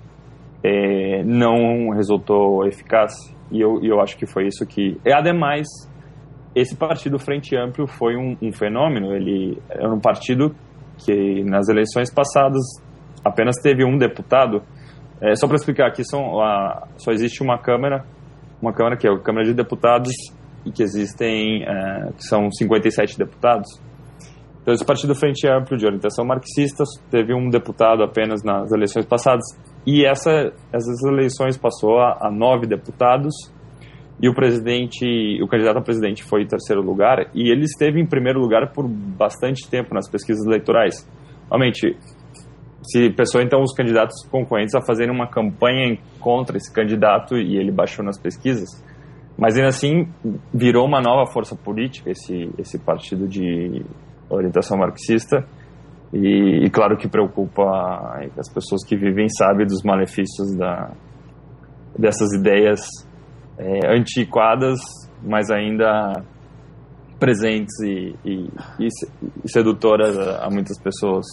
é, 0.63 1.23
não 1.25 1.89
resultou 1.95 2.67
eficaz. 2.67 3.15
E 3.51 3.59
eu, 3.63 3.83
eu 3.83 3.99
acho 3.99 4.19
que 4.19 4.27
foi 4.27 4.47
isso 4.47 4.67
que. 4.67 5.01
E, 5.07 5.11
ademais, 5.11 5.67
esse 6.55 6.77
partido 6.77 7.19
Frente 7.19 7.57
Amplio 7.57 7.87
foi 7.87 8.15
um, 8.15 8.37
um 8.43 8.53
fenômeno. 8.53 9.15
Ele 9.17 9.57
era 9.71 9.91
um 9.91 10.01
partido 10.01 10.55
que 10.99 11.43
nas 11.45 11.69
eleições 11.71 12.13
passadas 12.13 12.63
apenas 13.25 13.57
teve 13.63 13.87
um 13.87 13.97
deputado. 13.97 14.63
É, 15.23 15.35
só 15.35 15.47
para 15.47 15.57
explicar, 15.57 15.87
aqui 15.87 16.05
são, 16.05 16.41
a, 16.43 16.87
só 16.99 17.11
existe 17.11 17.43
uma 17.43 17.59
Câmara, 17.59 18.05
uma 18.61 18.75
Câmara 18.75 18.99
que 18.99 19.09
é 19.09 19.11
a 19.11 19.19
Câmara 19.19 19.47
de 19.47 19.55
Deputados, 19.55 20.13
e 20.67 20.71
que 20.71 20.83
existem, 20.83 21.65
é, 21.65 22.13
que 22.13 22.25
são 22.25 22.51
57 22.51 23.17
deputados. 23.17 23.88
Então, 24.69 24.75
esse 24.75 24.85
partido 24.85 25.15
Frente 25.15 25.49
Amplo 25.49 25.79
de 25.79 25.87
orientação 25.87 26.27
marxista 26.27 26.85
teve 27.11 27.33
um 27.33 27.49
deputado 27.49 28.03
apenas 28.03 28.43
nas 28.45 28.71
eleições 28.71 29.07
passadas 29.07 29.43
e 29.87 30.05
essa, 30.05 30.53
essas 30.71 31.03
eleições 31.05 31.57
passou 31.57 31.99
a, 31.99 32.19
a 32.21 32.31
nove 32.31 32.67
deputados 32.67 33.33
e 34.21 34.29
o 34.29 34.35
presidente, 34.35 35.43
o 35.43 35.49
candidato 35.49 35.79
a 35.79 35.81
presidente 35.81 36.23
foi 36.23 36.43
em 36.43 36.47
terceiro 36.47 36.83
lugar 36.83 37.31
e 37.35 37.51
ele 37.51 37.65
esteve 37.65 37.99
em 37.99 38.07
primeiro 38.07 38.41
lugar 38.41 38.71
por 38.75 38.87
bastante 38.87 39.67
tempo 39.71 39.95
nas 39.95 40.07
pesquisas 40.07 40.45
eleitorais. 40.45 41.09
Realmente, 41.49 41.97
se 42.83 43.09
pessoa 43.15 43.43
então 43.43 43.63
os 43.63 43.73
candidatos 43.73 44.23
concorrentes 44.31 44.75
a 44.75 44.83
fazerem 44.83 45.15
uma 45.15 45.29
campanha 45.31 45.97
contra 46.21 46.59
esse 46.59 46.71
candidato 46.71 47.39
e 47.39 47.57
ele 47.57 47.73
baixou 47.73 48.05
nas 48.05 48.21
pesquisas, 48.21 48.69
mas 49.39 49.57
ainda 49.57 49.69
assim 49.69 50.13
virou 50.53 50.85
uma 50.87 51.01
nova 51.01 51.25
força 51.33 51.57
política 51.57 52.11
esse 52.11 52.51
esse 52.59 52.79
partido 52.79 53.27
de 53.27 53.83
orientação 54.31 54.77
marxista 54.79 55.47
e, 56.13 56.65
e, 56.65 56.71
claro 56.71 56.97
que 56.97 57.09
preocupa 57.09 57.65
as 58.39 58.53
pessoas 58.53 58.85
que 58.87 58.97
vivem 58.97 59.29
sabem 59.29 59.67
dos 59.67 59.83
malefícios 59.85 60.57
da, 60.57 60.91
dessas 61.99 62.33
ideias 62.39 62.81
é, 63.59 63.95
antiquadas, 63.95 64.79
mas 65.23 65.51
ainda 65.51 66.25
presentes 67.19 67.75
e, 67.83 68.15
e, 68.25 68.49
e 68.79 69.49
sedutoras 69.51 70.17
a, 70.17 70.47
a, 70.47 70.51
muitas 70.51 70.81
pessoas. 70.81 71.27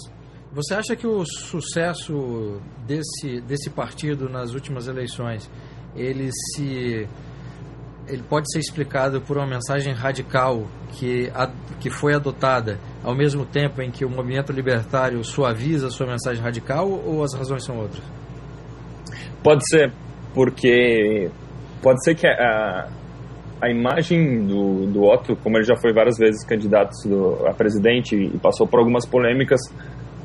Você 0.52 0.74
acha 0.74 0.96
que 0.96 1.08
o 1.08 1.24
sucesso 1.26 2.60
desse, 2.86 3.42
desse 3.42 3.70
partido 3.70 4.28
nas 4.30 4.54
últimas 4.54 4.88
eleições 4.88 5.50
ele 5.96 6.30
se 6.32 7.08
ele 8.08 8.24
pode 8.24 8.52
ser 8.52 8.60
explicado 8.60 9.22
por 9.22 9.38
uma 9.38 9.48
mensagem 9.48 9.94
radical 9.94 10.64
que, 10.92 11.30
a, 11.34 11.50
que 11.80 11.90
foi 11.90 12.14
adotada 12.14 12.80
ao 13.04 13.16
mesmo 13.16 13.46
tempo 13.46 13.82
em 13.82 13.92
que 13.92 14.06
o 14.06 14.10
movimento 14.10 14.52
libertário 14.52 15.24
suaviza 15.24 15.90
sua 15.90 16.08
mensagem 16.08 16.44
radical 16.44 16.90
ou 16.90 17.24
as 17.24 17.34
razões 17.34 17.64
são 17.64 17.78
outras? 17.78 18.04
Pode 19.44 19.68
ser, 19.70 19.92
porque 20.34 21.30
pode 21.82 22.04
ser 22.04 22.16
que 22.16 22.28
a, 22.28 22.88
a 23.62 23.70
imagem 23.70 24.46
do, 24.46 24.86
do 24.88 25.04
Otto, 25.04 25.36
como 25.38 25.58
ele 25.58 25.66
já 25.66 25.76
foi 25.76 25.94
várias 25.94 26.18
vezes 26.18 26.44
candidato 26.46 26.92
do, 27.08 27.48
a 27.48 27.54
presidente 27.54 28.16
e 28.16 28.38
passou 28.38 28.68
por 28.68 28.80
algumas 28.80 29.06
polêmicas, 29.06 29.60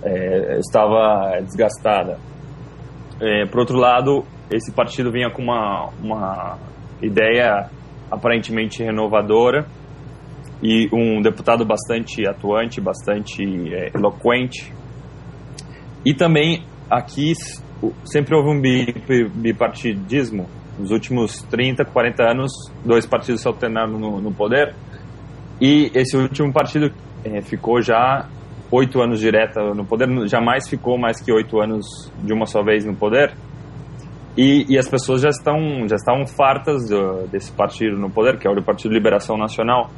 é, 0.02 0.58
estava 0.58 1.40
desgastada. 1.42 2.18
É, 3.20 3.44
por 3.46 3.60
outro 3.60 3.76
lado, 3.76 4.24
esse 4.50 4.72
partido 4.72 5.12
vinha 5.12 5.30
com 5.30 5.42
uma, 5.42 5.90
uma 6.02 6.58
ideia 7.02 7.70
aparentemente 8.10 8.82
renovadora 8.82 9.66
e 10.62 10.88
um 10.92 11.22
deputado 11.22 11.64
bastante 11.64 12.26
atuante, 12.28 12.80
bastante 12.80 13.42
é, 13.72 13.90
eloquente. 13.94 14.72
E 16.04 16.12
também 16.14 16.64
aqui 16.90 17.32
sempre 18.04 18.34
houve 18.34 18.50
um 18.50 18.60
bipartidismo. 19.34 20.48
Nos 20.78 20.90
últimos 20.90 21.42
30, 21.42 21.84
40 21.84 22.22
anos, 22.22 22.52
dois 22.84 23.06
partidos 23.06 23.42
se 23.42 23.48
alternaram 23.48 23.98
no, 23.98 24.20
no 24.20 24.32
poder. 24.32 24.74
E 25.60 25.90
esse 25.94 26.16
último 26.16 26.52
partido 26.52 26.90
é, 27.24 27.42
ficou 27.42 27.82
já 27.82 28.26
oito 28.70 29.02
anos 29.02 29.20
direto 29.20 29.74
no 29.74 29.84
poder, 29.84 30.08
jamais 30.28 30.68
ficou 30.68 30.96
mais 30.96 31.20
que 31.20 31.32
oito 31.32 31.60
anos 31.60 32.10
de 32.22 32.32
uma 32.32 32.46
só 32.46 32.62
vez 32.62 32.84
no 32.84 32.94
poder. 32.94 33.34
E, 34.36 34.64
e, 34.68 34.78
as 34.78 34.88
pessoas 34.88 35.22
já 35.22 35.28
estão 35.28 35.58
já 35.88 35.96
estão 35.96 36.24
fartas 36.24 36.88
do, 36.88 37.26
desse 37.28 37.50
partido 37.50 37.98
no 37.98 38.08
poder, 38.08 38.38
que 38.38 38.46
é 38.46 38.50
o 38.50 38.62
Partido 38.62 38.94
Liberação 38.94 39.36
Nacional. 39.36 39.90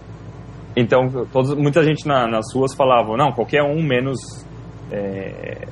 Então, 0.74 1.26
todos, 1.30 1.54
muita 1.54 1.84
gente 1.84 2.06
na, 2.06 2.26
nas 2.26 2.46
ruas 2.54 2.74
falava, 2.74 3.14
não, 3.14 3.30
qualquer 3.32 3.62
um 3.62 3.82
menos 3.82 4.18
é, 4.90 5.68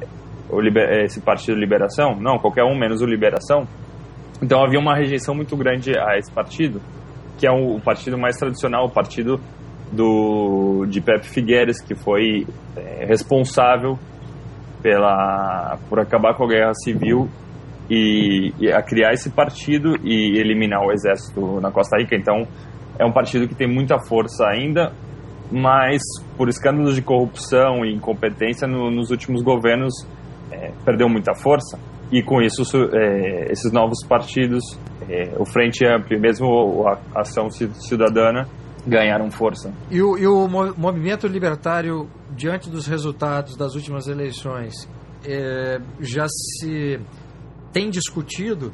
o 0.51 0.61
liber, 0.61 1.05
esse 1.05 1.21
Partido 1.21 1.59
Liberação, 1.59 2.17
não, 2.21 2.39
qualquer 2.39 2.65
um 2.65 2.79
menos 2.79 3.01
o 3.01 3.07
Liberação. 3.07 3.67
Então 4.43 4.63
havia 4.63 4.79
uma 4.79 4.95
rejeição 4.95 5.35
muito 5.35 5.57
grande 5.57 5.93
a 5.99 6.19
esse 6.19 6.31
partido, 6.31 6.81
que 7.39 7.47
é 7.47 7.51
o, 7.51 7.77
o 7.77 7.81
partido 7.81 8.19
mais 8.19 8.37
tradicional, 8.37 8.87
o 8.87 8.91
partido 8.91 9.41
do 9.93 10.87
de 10.87 11.01
Pepe 11.01 11.27
Figueires, 11.27 11.81
que 11.81 11.95
foi 11.95 12.47
é, 12.77 13.05
responsável 13.07 13.99
pela 14.83 15.79
por 15.89 16.01
acabar 16.01 16.35
com 16.35 16.45
a 16.45 16.49
guerra 16.49 16.73
civil 16.75 17.29
e, 17.91 18.55
e, 18.61 18.73
a 18.73 18.81
criar 18.81 19.13
esse 19.13 19.31
partido 19.31 19.97
e 20.05 20.39
eliminar 20.39 20.81
o 20.81 20.93
exército 20.93 21.61
na 21.61 21.73
Costa 21.73 21.99
Rica. 21.99 22.15
Então, 22.15 22.47
é 22.99 23.05
um 23.05 23.13
partido 23.13 23.49
que 23.49 23.55
tem 23.55 23.67
muita 23.67 23.99
força 24.07 24.47
ainda, 24.47 24.93
mas 25.51 26.01
por 26.37 26.49
escândalos 26.49 26.95
de 26.95 27.03
corrupção 27.03 27.85
e 27.85 27.93
incompetência 27.93 28.69
no, 28.69 28.91
nos 28.91 29.11
últimos 29.11 29.43
governos 29.43 30.07
é, 30.53 30.71
perdeu 30.85 31.09
muita 31.09 31.35
força. 31.35 31.79
E 32.13 32.23
com 32.23 32.41
isso, 32.41 32.63
é, 32.93 33.51
esses 33.51 33.73
novos 33.73 34.05
partidos, 34.07 34.79
é, 35.09 35.33
o 35.37 35.45
Frente 35.45 35.85
Amplo 35.85 36.17
e 36.17 36.21
mesmo 36.21 36.87
a 36.87 37.21
Ação 37.21 37.51
Cidadana, 37.51 38.47
ganharam 38.87 39.31
força. 39.31 39.73
E 39.91 40.01
o, 40.01 40.17
e 40.17 40.27
o 40.27 40.49
movimento 40.49 41.27
libertário, 41.27 42.09
diante 42.37 42.71
dos 42.71 42.87
resultados 42.87 43.57
das 43.57 43.75
últimas 43.75 44.09
eleições, 44.09 44.89
é, 45.25 45.81
já 46.01 46.27
se 46.29 46.99
tem 47.73 47.91
discutido 47.91 48.73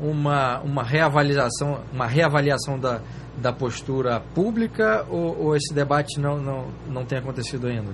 uma, 0.00 0.60
uma 0.60 0.82
reavaliação, 0.82 1.80
uma 1.92 2.06
reavaliação 2.06 2.78
da, 2.78 3.00
da 3.36 3.52
postura 3.52 4.20
pública 4.34 5.04
ou, 5.10 5.46
ou, 5.46 5.56
esse 5.56 5.74
debate 5.74 6.20
não, 6.20 6.38
não, 6.38 6.66
não 6.88 7.04
tem 7.04 7.18
acontecido 7.18 7.66
ainda? 7.66 7.92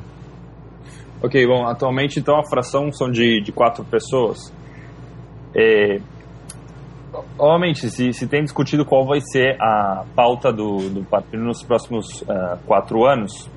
Ok, 1.23 1.47
bom, 1.47 1.67
atualmente 1.67 2.19
então 2.19 2.39
a 2.39 2.47
fração 2.49 2.93
são 2.93 3.11
de, 3.11 3.41
de 3.43 3.53
quatro 3.53 3.85
pessoas. 3.85 4.53
É, 5.57 6.01
obviamente, 7.39 7.89
se, 7.89 8.13
se 8.13 8.27
tem 8.27 8.43
discutido 8.43 8.85
qual 8.85 9.07
vai 9.07 9.21
ser 9.21 9.57
a 9.61 10.05
pauta 10.15 10.53
do, 10.53 10.91
do 10.91 11.05
partido 11.05 11.43
nos 11.43 11.63
próximos 11.63 12.23
uh, 12.23 12.59
quatro 12.67 13.07
anos, 13.07 13.49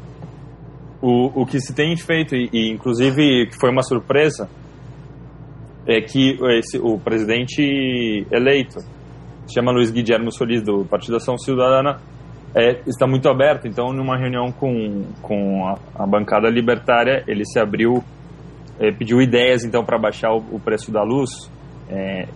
o, 1.01 1.41
o 1.41 1.45
que 1.45 1.60
se 1.60 1.73
tem 1.73 1.95
feito, 1.97 2.36
e, 2.36 2.49
e 2.53 2.71
inclusive 2.71 3.47
que 3.47 3.60
foi 3.60 3.69
uma 3.69 3.83
surpresa, 3.83 4.49
é 5.88 6.02
que 6.02 6.38
esse, 6.58 6.78
o 6.78 7.00
presidente 7.00 8.28
eleito, 8.30 8.82
se 9.47 9.54
chama 9.54 9.71
Luiz 9.71 9.89
Guilherme 9.89 10.32
Solis, 10.32 10.62
do 10.62 10.84
Partido 10.86 11.15
Ação 11.15 11.38
Cidadana, 11.38 11.97
é, 12.54 12.82
está 12.86 13.08
muito 13.08 13.30
aberto. 13.30 13.67
Então, 13.67 13.93
numa 13.93 14.17
reunião 14.17 14.52
com, 14.52 15.06
com 15.21 15.65
a, 15.65 16.04
a 16.04 16.06
bancada 16.06 16.50
libertária, 16.50 17.23
ele 17.26 17.45
se 17.45 17.58
abriu, 17.58 18.04
é, 18.78 18.91
pediu 18.91 19.21
ideias 19.21 19.63
então 19.63 19.86
para 19.86 19.97
baixar 19.97 20.34
o, 20.34 20.43
o, 20.52 20.60
preço 20.60 20.91
da 20.91 21.04
luz. 21.04 21.50
É, 21.89 22.28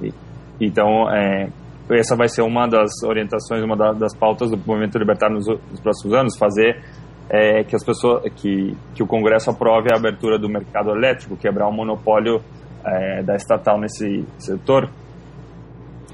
então, 0.60 1.10
é, 1.14 1.50
essa 1.92 2.16
vai 2.16 2.30
ser 2.30 2.44
uma 2.44 2.68
das 2.68 3.04
orientações, 3.04 3.62
uma 3.64 3.76
das 3.94 4.16
pautas 4.16 4.50
do 4.50 4.58
movimento 4.58 4.98
libertário 4.98 5.36
nos, 5.36 5.48
nos 5.48 5.82
próximos 5.82 6.14
anos, 6.14 6.38
fazer 6.38 6.82
é, 7.30 7.66
que 7.66 7.76
as 7.76 7.84
pessoas, 7.84 8.24
que, 8.36 8.78
que 8.96 9.04
o 9.04 9.08
Congresso 9.08 9.50
aprove 9.50 9.90
a 9.92 9.98
abertura 9.98 10.40
do 10.40 10.48
mercado 10.48 10.92
elétrico, 10.92 11.36
quebrar 11.36 11.68
o 11.68 11.74
monopólio 11.74 12.42
é, 12.86 13.24
da 13.24 13.36
estatal 13.36 13.80
nesse 13.80 14.26
setor. 14.38 14.90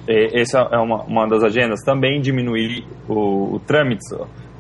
Essa 0.08 0.60
é 0.72 0.78
uma, 0.78 1.04
uma 1.04 1.28
das 1.28 1.44
agendas. 1.44 1.82
Também 1.84 2.22
diminuir 2.22 2.86
o, 3.10 3.56
o 3.56 3.60
trâmite. 3.60 4.04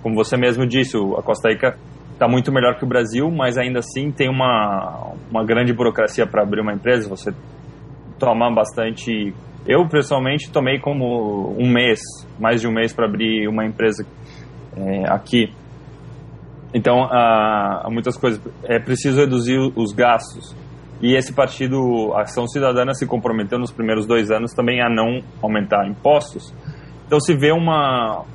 Como 0.04 0.14
você 0.14 0.36
mesmo 0.36 0.68
disse, 0.68 0.98
a 0.98 1.22
Costa 1.22 1.50
Rica 1.50 1.78
está 2.14 2.28
muito 2.28 2.52
melhor 2.52 2.78
que 2.78 2.84
o 2.84 2.88
Brasil, 2.88 3.32
mas 3.32 3.58
ainda 3.58 3.80
assim 3.80 4.12
tem 4.12 4.30
uma, 4.30 5.14
uma 5.32 5.46
grande 5.46 5.72
burocracia 5.72 6.28
para 6.28 6.44
abrir 6.44 6.62
uma 6.62 6.74
empresa. 6.74 7.08
Você 7.08 7.32
toma 8.20 8.52
bastante. 8.54 9.34
Eu, 9.66 9.88
pessoalmente, 9.88 10.52
tomei 10.52 10.80
como 10.80 11.56
um 11.58 11.70
mês, 11.70 12.00
mais 12.40 12.60
de 12.60 12.68
um 12.68 12.72
mês 12.72 12.94
para 12.94 13.06
abrir 13.06 13.48
uma 13.48 13.66
empresa 13.66 14.06
é, 14.76 15.10
aqui. 15.10 15.54
Então, 16.74 17.04
há, 17.04 17.88
muitas 17.90 18.18
coisas. 18.18 18.42
É 18.64 18.80
preciso 18.80 19.20
reduzir 19.20 19.58
os 19.76 19.94
gastos. 19.94 20.56
E 21.02 21.16
esse 21.16 21.34
partido, 21.34 22.14
Ação 22.16 22.48
Cidadana, 22.48 22.94
se 22.94 23.06
comprometeu 23.06 23.60
nos 23.60 23.72
primeiros 23.72 24.08
dois 24.08 24.32
anos 24.32 24.54
também 24.54 24.82
a 24.82 24.90
não 24.90 25.22
aumentar 25.42 25.88
impostos. 25.88 26.54
Então, 27.06 27.20
se 27.20 27.36
vê 27.36 27.52
uma, 27.52 28.26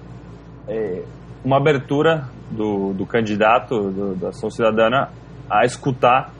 é, 0.69 1.03
uma 1.45 1.57
abertura 1.57 2.29
do, 2.51 2.93
do 2.93 3.05
candidato 3.05 3.91
do, 3.91 4.15
da 4.15 4.29
Ação 4.29 4.49
Cidadana 4.49 5.11
a 5.51 5.65
escutar 5.65 6.33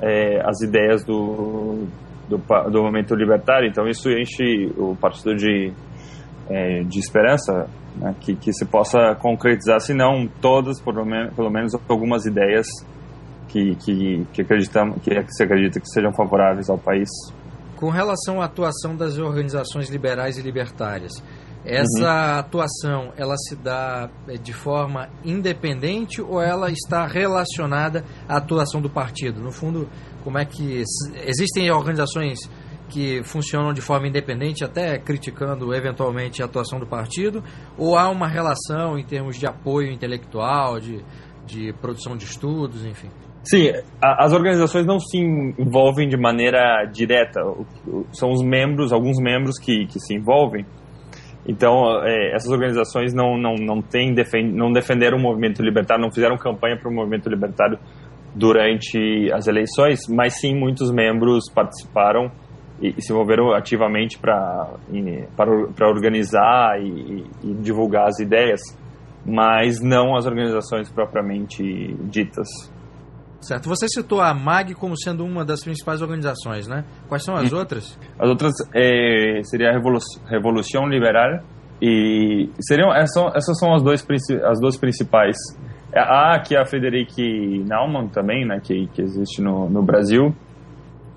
é, 0.00 0.40
as 0.44 0.60
ideias 0.60 1.04
do, 1.04 1.86
do, 2.28 2.36
do 2.70 2.82
movimento 2.82 3.14
libertário. 3.14 3.68
Então, 3.68 3.88
isso 3.88 4.10
enche 4.10 4.72
o 4.76 4.94
partido 4.94 5.34
de, 5.34 5.72
é, 6.50 6.82
de 6.82 6.98
esperança 6.98 7.66
né, 7.96 8.14
que, 8.20 8.36
que 8.36 8.52
se 8.52 8.66
possa 8.66 9.14
concretizar, 9.18 9.80
se 9.80 9.94
não 9.94 10.28
todas, 10.40 10.80
pelo 10.80 11.04
menos, 11.04 11.74
algumas 11.88 12.26
ideias 12.26 12.66
que, 13.48 13.74
que, 13.76 14.26
que, 14.32 14.42
acreditamos, 14.42 15.00
que 15.02 15.10
se 15.28 15.42
acredita 15.42 15.80
que 15.80 15.88
sejam 15.88 16.12
favoráveis 16.12 16.68
ao 16.68 16.78
país. 16.78 17.08
Com 17.76 17.90
relação 17.90 18.40
à 18.40 18.46
atuação 18.46 18.96
das 18.96 19.18
organizações 19.18 19.90
liberais 19.90 20.38
e 20.38 20.42
libertárias, 20.42 21.22
essa 21.66 22.00
uhum. 22.00 22.38
atuação 22.38 23.12
ela 23.16 23.36
se 23.36 23.56
dá 23.56 24.08
é, 24.28 24.34
de 24.34 24.52
forma 24.52 25.08
independente 25.24 26.22
ou 26.22 26.40
ela 26.40 26.70
está 26.70 27.06
relacionada 27.06 28.04
à 28.28 28.36
atuação 28.36 28.80
do 28.80 28.88
partido? 28.88 29.40
No 29.40 29.50
fundo, 29.50 29.88
como 30.22 30.38
é 30.38 30.44
que 30.44 30.84
existem 31.26 31.68
organizações 31.70 32.38
que 32.88 33.20
funcionam 33.24 33.72
de 33.72 33.80
forma 33.80 34.06
independente, 34.06 34.64
até 34.64 34.96
criticando 34.96 35.74
eventualmente 35.74 36.40
a 36.40 36.44
atuação 36.44 36.78
do 36.78 36.86
partido, 36.86 37.42
ou 37.76 37.98
há 37.98 38.08
uma 38.08 38.28
relação 38.28 38.96
em 38.96 39.04
termos 39.04 39.36
de 39.36 39.44
apoio 39.44 39.90
intelectual, 39.90 40.78
de, 40.78 41.04
de 41.46 41.72
produção 41.80 42.16
de 42.16 42.24
estudos, 42.24 42.84
enfim? 42.84 43.10
Sim, 43.48 43.70
as 44.02 44.32
organizações 44.32 44.84
não 44.84 44.98
se 44.98 45.18
envolvem 45.18 46.08
de 46.08 46.16
maneira 46.16 46.84
direta, 46.92 47.40
são 48.10 48.32
os 48.32 48.42
membros, 48.42 48.92
alguns 48.92 49.18
membros 49.20 49.56
que, 49.56 49.86
que 49.86 50.00
se 50.00 50.16
envolvem. 50.16 50.66
Então, 51.46 52.02
é, 52.02 52.34
essas 52.34 52.50
organizações 52.50 53.14
não, 53.14 53.38
não, 53.38 53.54
não, 53.54 53.80
tem 53.80 54.12
defend, 54.12 54.52
não 54.52 54.72
defenderam 54.72 55.16
o 55.16 55.20
movimento 55.20 55.62
libertário, 55.62 56.02
não 56.02 56.10
fizeram 56.10 56.36
campanha 56.36 56.76
para 56.76 56.90
o 56.90 56.92
movimento 56.92 57.28
libertário 57.28 57.78
durante 58.34 59.30
as 59.32 59.46
eleições, 59.46 60.00
mas 60.10 60.40
sim 60.40 60.58
muitos 60.58 60.90
membros 60.90 61.44
participaram 61.54 62.32
e, 62.82 62.94
e 62.98 63.00
se 63.00 63.12
envolveram 63.12 63.52
ativamente 63.54 64.18
para 64.18 64.68
organizar 65.82 66.80
e, 66.82 67.24
e, 67.44 67.54
divulgar 67.62 68.08
as 68.08 68.18
ideias, 68.18 68.60
mas 69.24 69.80
não 69.80 70.16
as 70.16 70.26
organizações 70.26 70.90
propriamente 70.90 71.62
ditas. 72.10 72.48
Certo. 73.46 73.68
Você 73.68 73.86
citou 73.88 74.20
a 74.20 74.34
MAG 74.34 74.74
como 74.74 74.96
sendo 74.98 75.24
uma 75.24 75.44
das 75.44 75.62
principais 75.62 76.02
organizações, 76.02 76.66
né? 76.66 76.84
Quais 77.08 77.22
são 77.22 77.36
as 77.36 77.52
outras? 77.52 77.98
As 78.18 78.28
outras 78.28 78.52
é, 78.74 79.40
seria 79.44 79.70
a 79.70 79.72
Revolu 79.72 79.98
Revolução 80.28 80.86
Liberal 80.88 81.40
e 81.80 82.50
seriam 82.60 82.92
essas, 82.92 83.24
essas 83.36 83.58
são 83.58 83.74
as, 83.74 83.82
dois, 83.82 84.04
as 84.44 84.60
duas 84.60 84.76
principais. 84.76 85.36
Há 85.94 86.34
aqui 86.36 86.56
a 86.56 86.66
Frederic 86.66 87.64
Naumann 87.66 88.08
também, 88.08 88.44
né? 88.46 88.60
Que, 88.62 88.88
que 88.88 89.00
existe 89.00 89.40
no, 89.40 89.70
no 89.70 89.82
Brasil 89.82 90.34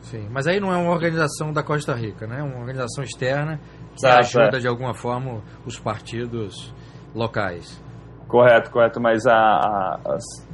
Sim, 0.02 0.28
mas 0.32 0.48
aí 0.48 0.60
não 0.60 0.74
é 0.74 0.78
uma 0.78 0.92
organização 0.92 1.52
da 1.52 1.62
Costa 1.62 1.94
Rica, 1.94 2.26
né? 2.26 2.40
É 2.40 2.44
uma 2.44 2.58
organização 2.60 3.04
externa 3.04 3.60
que 3.96 4.08
ajuda 4.08 4.58
é. 4.58 4.60
de 4.60 4.68
alguma 4.68 4.94
forma 4.94 5.42
os 5.66 5.78
partidos 5.78 6.74
locais. 7.14 7.84
Correto, 8.28 8.72
correto, 8.72 9.02
mas 9.02 9.26
a, 9.26 9.36
a, 9.36 10.00
as, 10.06 10.24
a, 10.48 10.49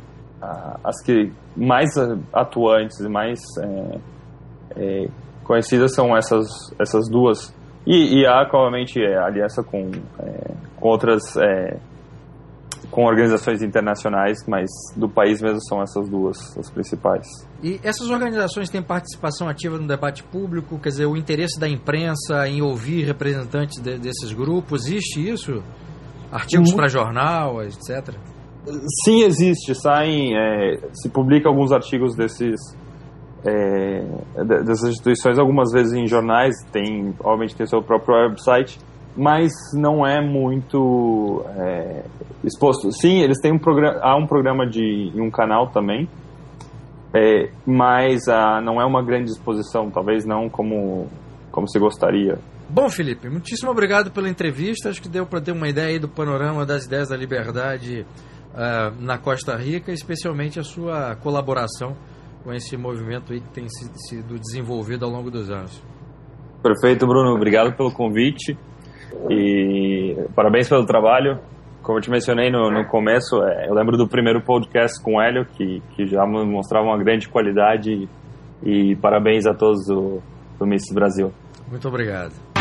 as 0.83 1.01
que 1.03 1.31
mais 1.55 1.89
atuantes 2.33 2.99
e 2.99 3.09
mais 3.09 3.39
é, 3.59 3.99
é, 4.75 5.07
conhecidas 5.43 5.93
são 5.93 6.15
essas, 6.15 6.47
essas 6.79 7.09
duas. 7.09 7.53
E, 7.85 8.19
e 8.19 8.25
há, 8.25 8.41
obviamente, 8.41 8.99
é, 8.99 9.17
aliança 9.17 9.63
com, 9.63 9.91
é, 10.19 10.51
com 10.79 10.89
outras 10.89 11.37
é, 11.37 11.77
com 12.95 13.03
organizações 13.03 13.61
internacionais, 13.61 14.37
mas 14.47 14.69
do 14.95 15.09
país 15.09 15.41
mesmo 15.41 15.59
são 15.67 15.81
essas 15.81 16.07
duas 16.09 16.37
as 16.57 16.69
principais. 16.69 17.27
E 17.61 17.79
essas 17.83 18.09
organizações 18.09 18.69
têm 18.69 18.81
participação 18.81 19.49
ativa 19.49 19.77
no 19.77 19.87
debate 19.87 20.23
público? 20.23 20.79
Quer 20.79 20.89
dizer, 20.89 21.05
o 21.05 21.17
interesse 21.17 21.59
da 21.59 21.67
imprensa 21.67 22.47
em 22.47 22.61
ouvir 22.61 23.03
representantes 23.05 23.81
de, 23.81 23.97
desses 23.97 24.31
grupos, 24.33 24.85
existe 24.85 25.29
isso? 25.29 25.63
Artigos 26.31 26.73
para 26.73 26.87
jornal, 26.87 27.61
etc? 27.63 28.15
Sim, 29.03 29.23
existe. 29.23 29.75
Saem, 29.75 30.35
é, 30.35 30.77
se 30.93 31.09
publica 31.09 31.47
alguns 31.47 31.71
artigos 31.71 32.15
desses 32.15 32.59
é, 33.45 34.03
dessas 34.43 34.89
instituições, 34.89 35.37
algumas 35.37 35.71
vezes 35.71 35.93
em 35.93 36.07
jornais, 36.07 36.55
tem, 36.71 37.13
obviamente 37.19 37.55
tem 37.55 37.67
seu 37.67 37.81
próprio 37.81 38.15
website, 38.15 38.79
mas 39.15 39.51
não 39.73 40.05
é 40.05 40.19
muito 40.19 41.45
é, 41.55 42.03
exposto. 42.43 42.91
Sim, 42.91 43.19
eles 43.19 43.39
têm 43.39 43.53
um 43.53 43.59
programa, 43.59 43.99
há 44.01 44.17
um 44.17 44.25
programa 44.25 44.67
de 44.67 45.11
um 45.15 45.29
canal 45.29 45.67
também, 45.67 46.09
é, 47.13 47.49
mas 47.65 48.27
ah, 48.27 48.59
não 48.61 48.81
é 48.81 48.85
uma 48.85 49.03
grande 49.03 49.29
exposição, 49.29 49.91
talvez 49.91 50.25
não 50.25 50.49
como 50.49 51.07
como 51.51 51.69
se 51.69 51.79
gostaria. 51.79 52.37
Bom, 52.67 52.89
Felipe, 52.89 53.29
muitíssimo 53.29 53.71
obrigado 53.71 54.11
pela 54.11 54.27
entrevista. 54.27 54.89
Acho 54.89 55.01
que 55.01 55.07
deu 55.07 55.25
para 55.25 55.39
ter 55.39 55.53
uma 55.53 55.69
ideia 55.69 55.87
aí 55.87 55.99
do 55.99 56.09
panorama 56.09 56.65
das 56.65 56.85
ideias 56.85 57.07
da 57.07 57.15
liberdade 57.15 58.05
uh, 58.55 58.95
na 58.99 59.17
Costa 59.17 59.55
Rica, 59.55 59.91
especialmente 59.91 60.59
a 60.59 60.63
sua 60.63 61.15
colaboração 61.17 61.95
com 62.43 62.53
esse 62.53 62.77
movimento 62.77 63.33
aí 63.33 63.41
que 63.41 63.49
tem 63.49 63.67
sido 63.67 64.39
desenvolvido 64.39 65.03
ao 65.05 65.11
longo 65.11 65.29
dos 65.29 65.49
anos. 65.49 65.81
Perfeito, 66.61 67.05
Bruno. 67.05 67.35
Obrigado 67.35 67.75
pelo 67.75 67.91
convite. 67.91 68.57
E 69.29 70.15
parabéns 70.35 70.69
pelo 70.69 70.85
trabalho. 70.85 71.39
Como 71.81 71.99
eu 71.99 72.01
te 72.01 72.09
mencionei 72.09 72.49
no, 72.49 72.71
no 72.71 72.87
começo, 72.87 73.43
é, 73.43 73.69
eu 73.69 73.73
lembro 73.75 73.95
do 73.95 74.07
primeiro 74.07 74.41
podcast 74.41 75.01
com 75.03 75.17
o 75.17 75.21
Hélio, 75.21 75.45
que, 75.45 75.81
que 75.95 76.07
já 76.07 76.25
mostrava 76.25 76.87
uma 76.87 76.97
grande 76.97 77.29
qualidade. 77.29 78.09
E, 78.63 78.91
e 78.91 78.95
parabéns 78.95 79.45
a 79.45 79.53
todos 79.53 79.85
do, 79.87 80.21
do 80.57 80.65
Miss 80.65 80.91
Brasil. 80.91 81.31
Muito 81.69 81.87
obrigado. 81.87 82.54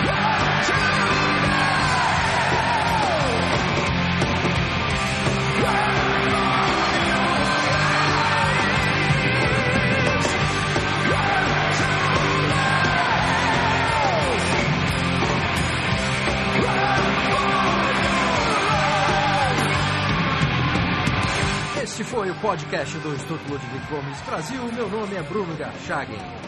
Podcast 22.55 22.97
do 22.99 23.13
Instituto 23.13 23.51
Ludwig 23.51 23.85
Gomes 23.91 24.21
Brasil. 24.21 24.63
Meu 24.73 24.89
nome 24.89 25.17
é 25.17 25.23
Bruno 25.25 25.57
Garchagen. 25.57 26.44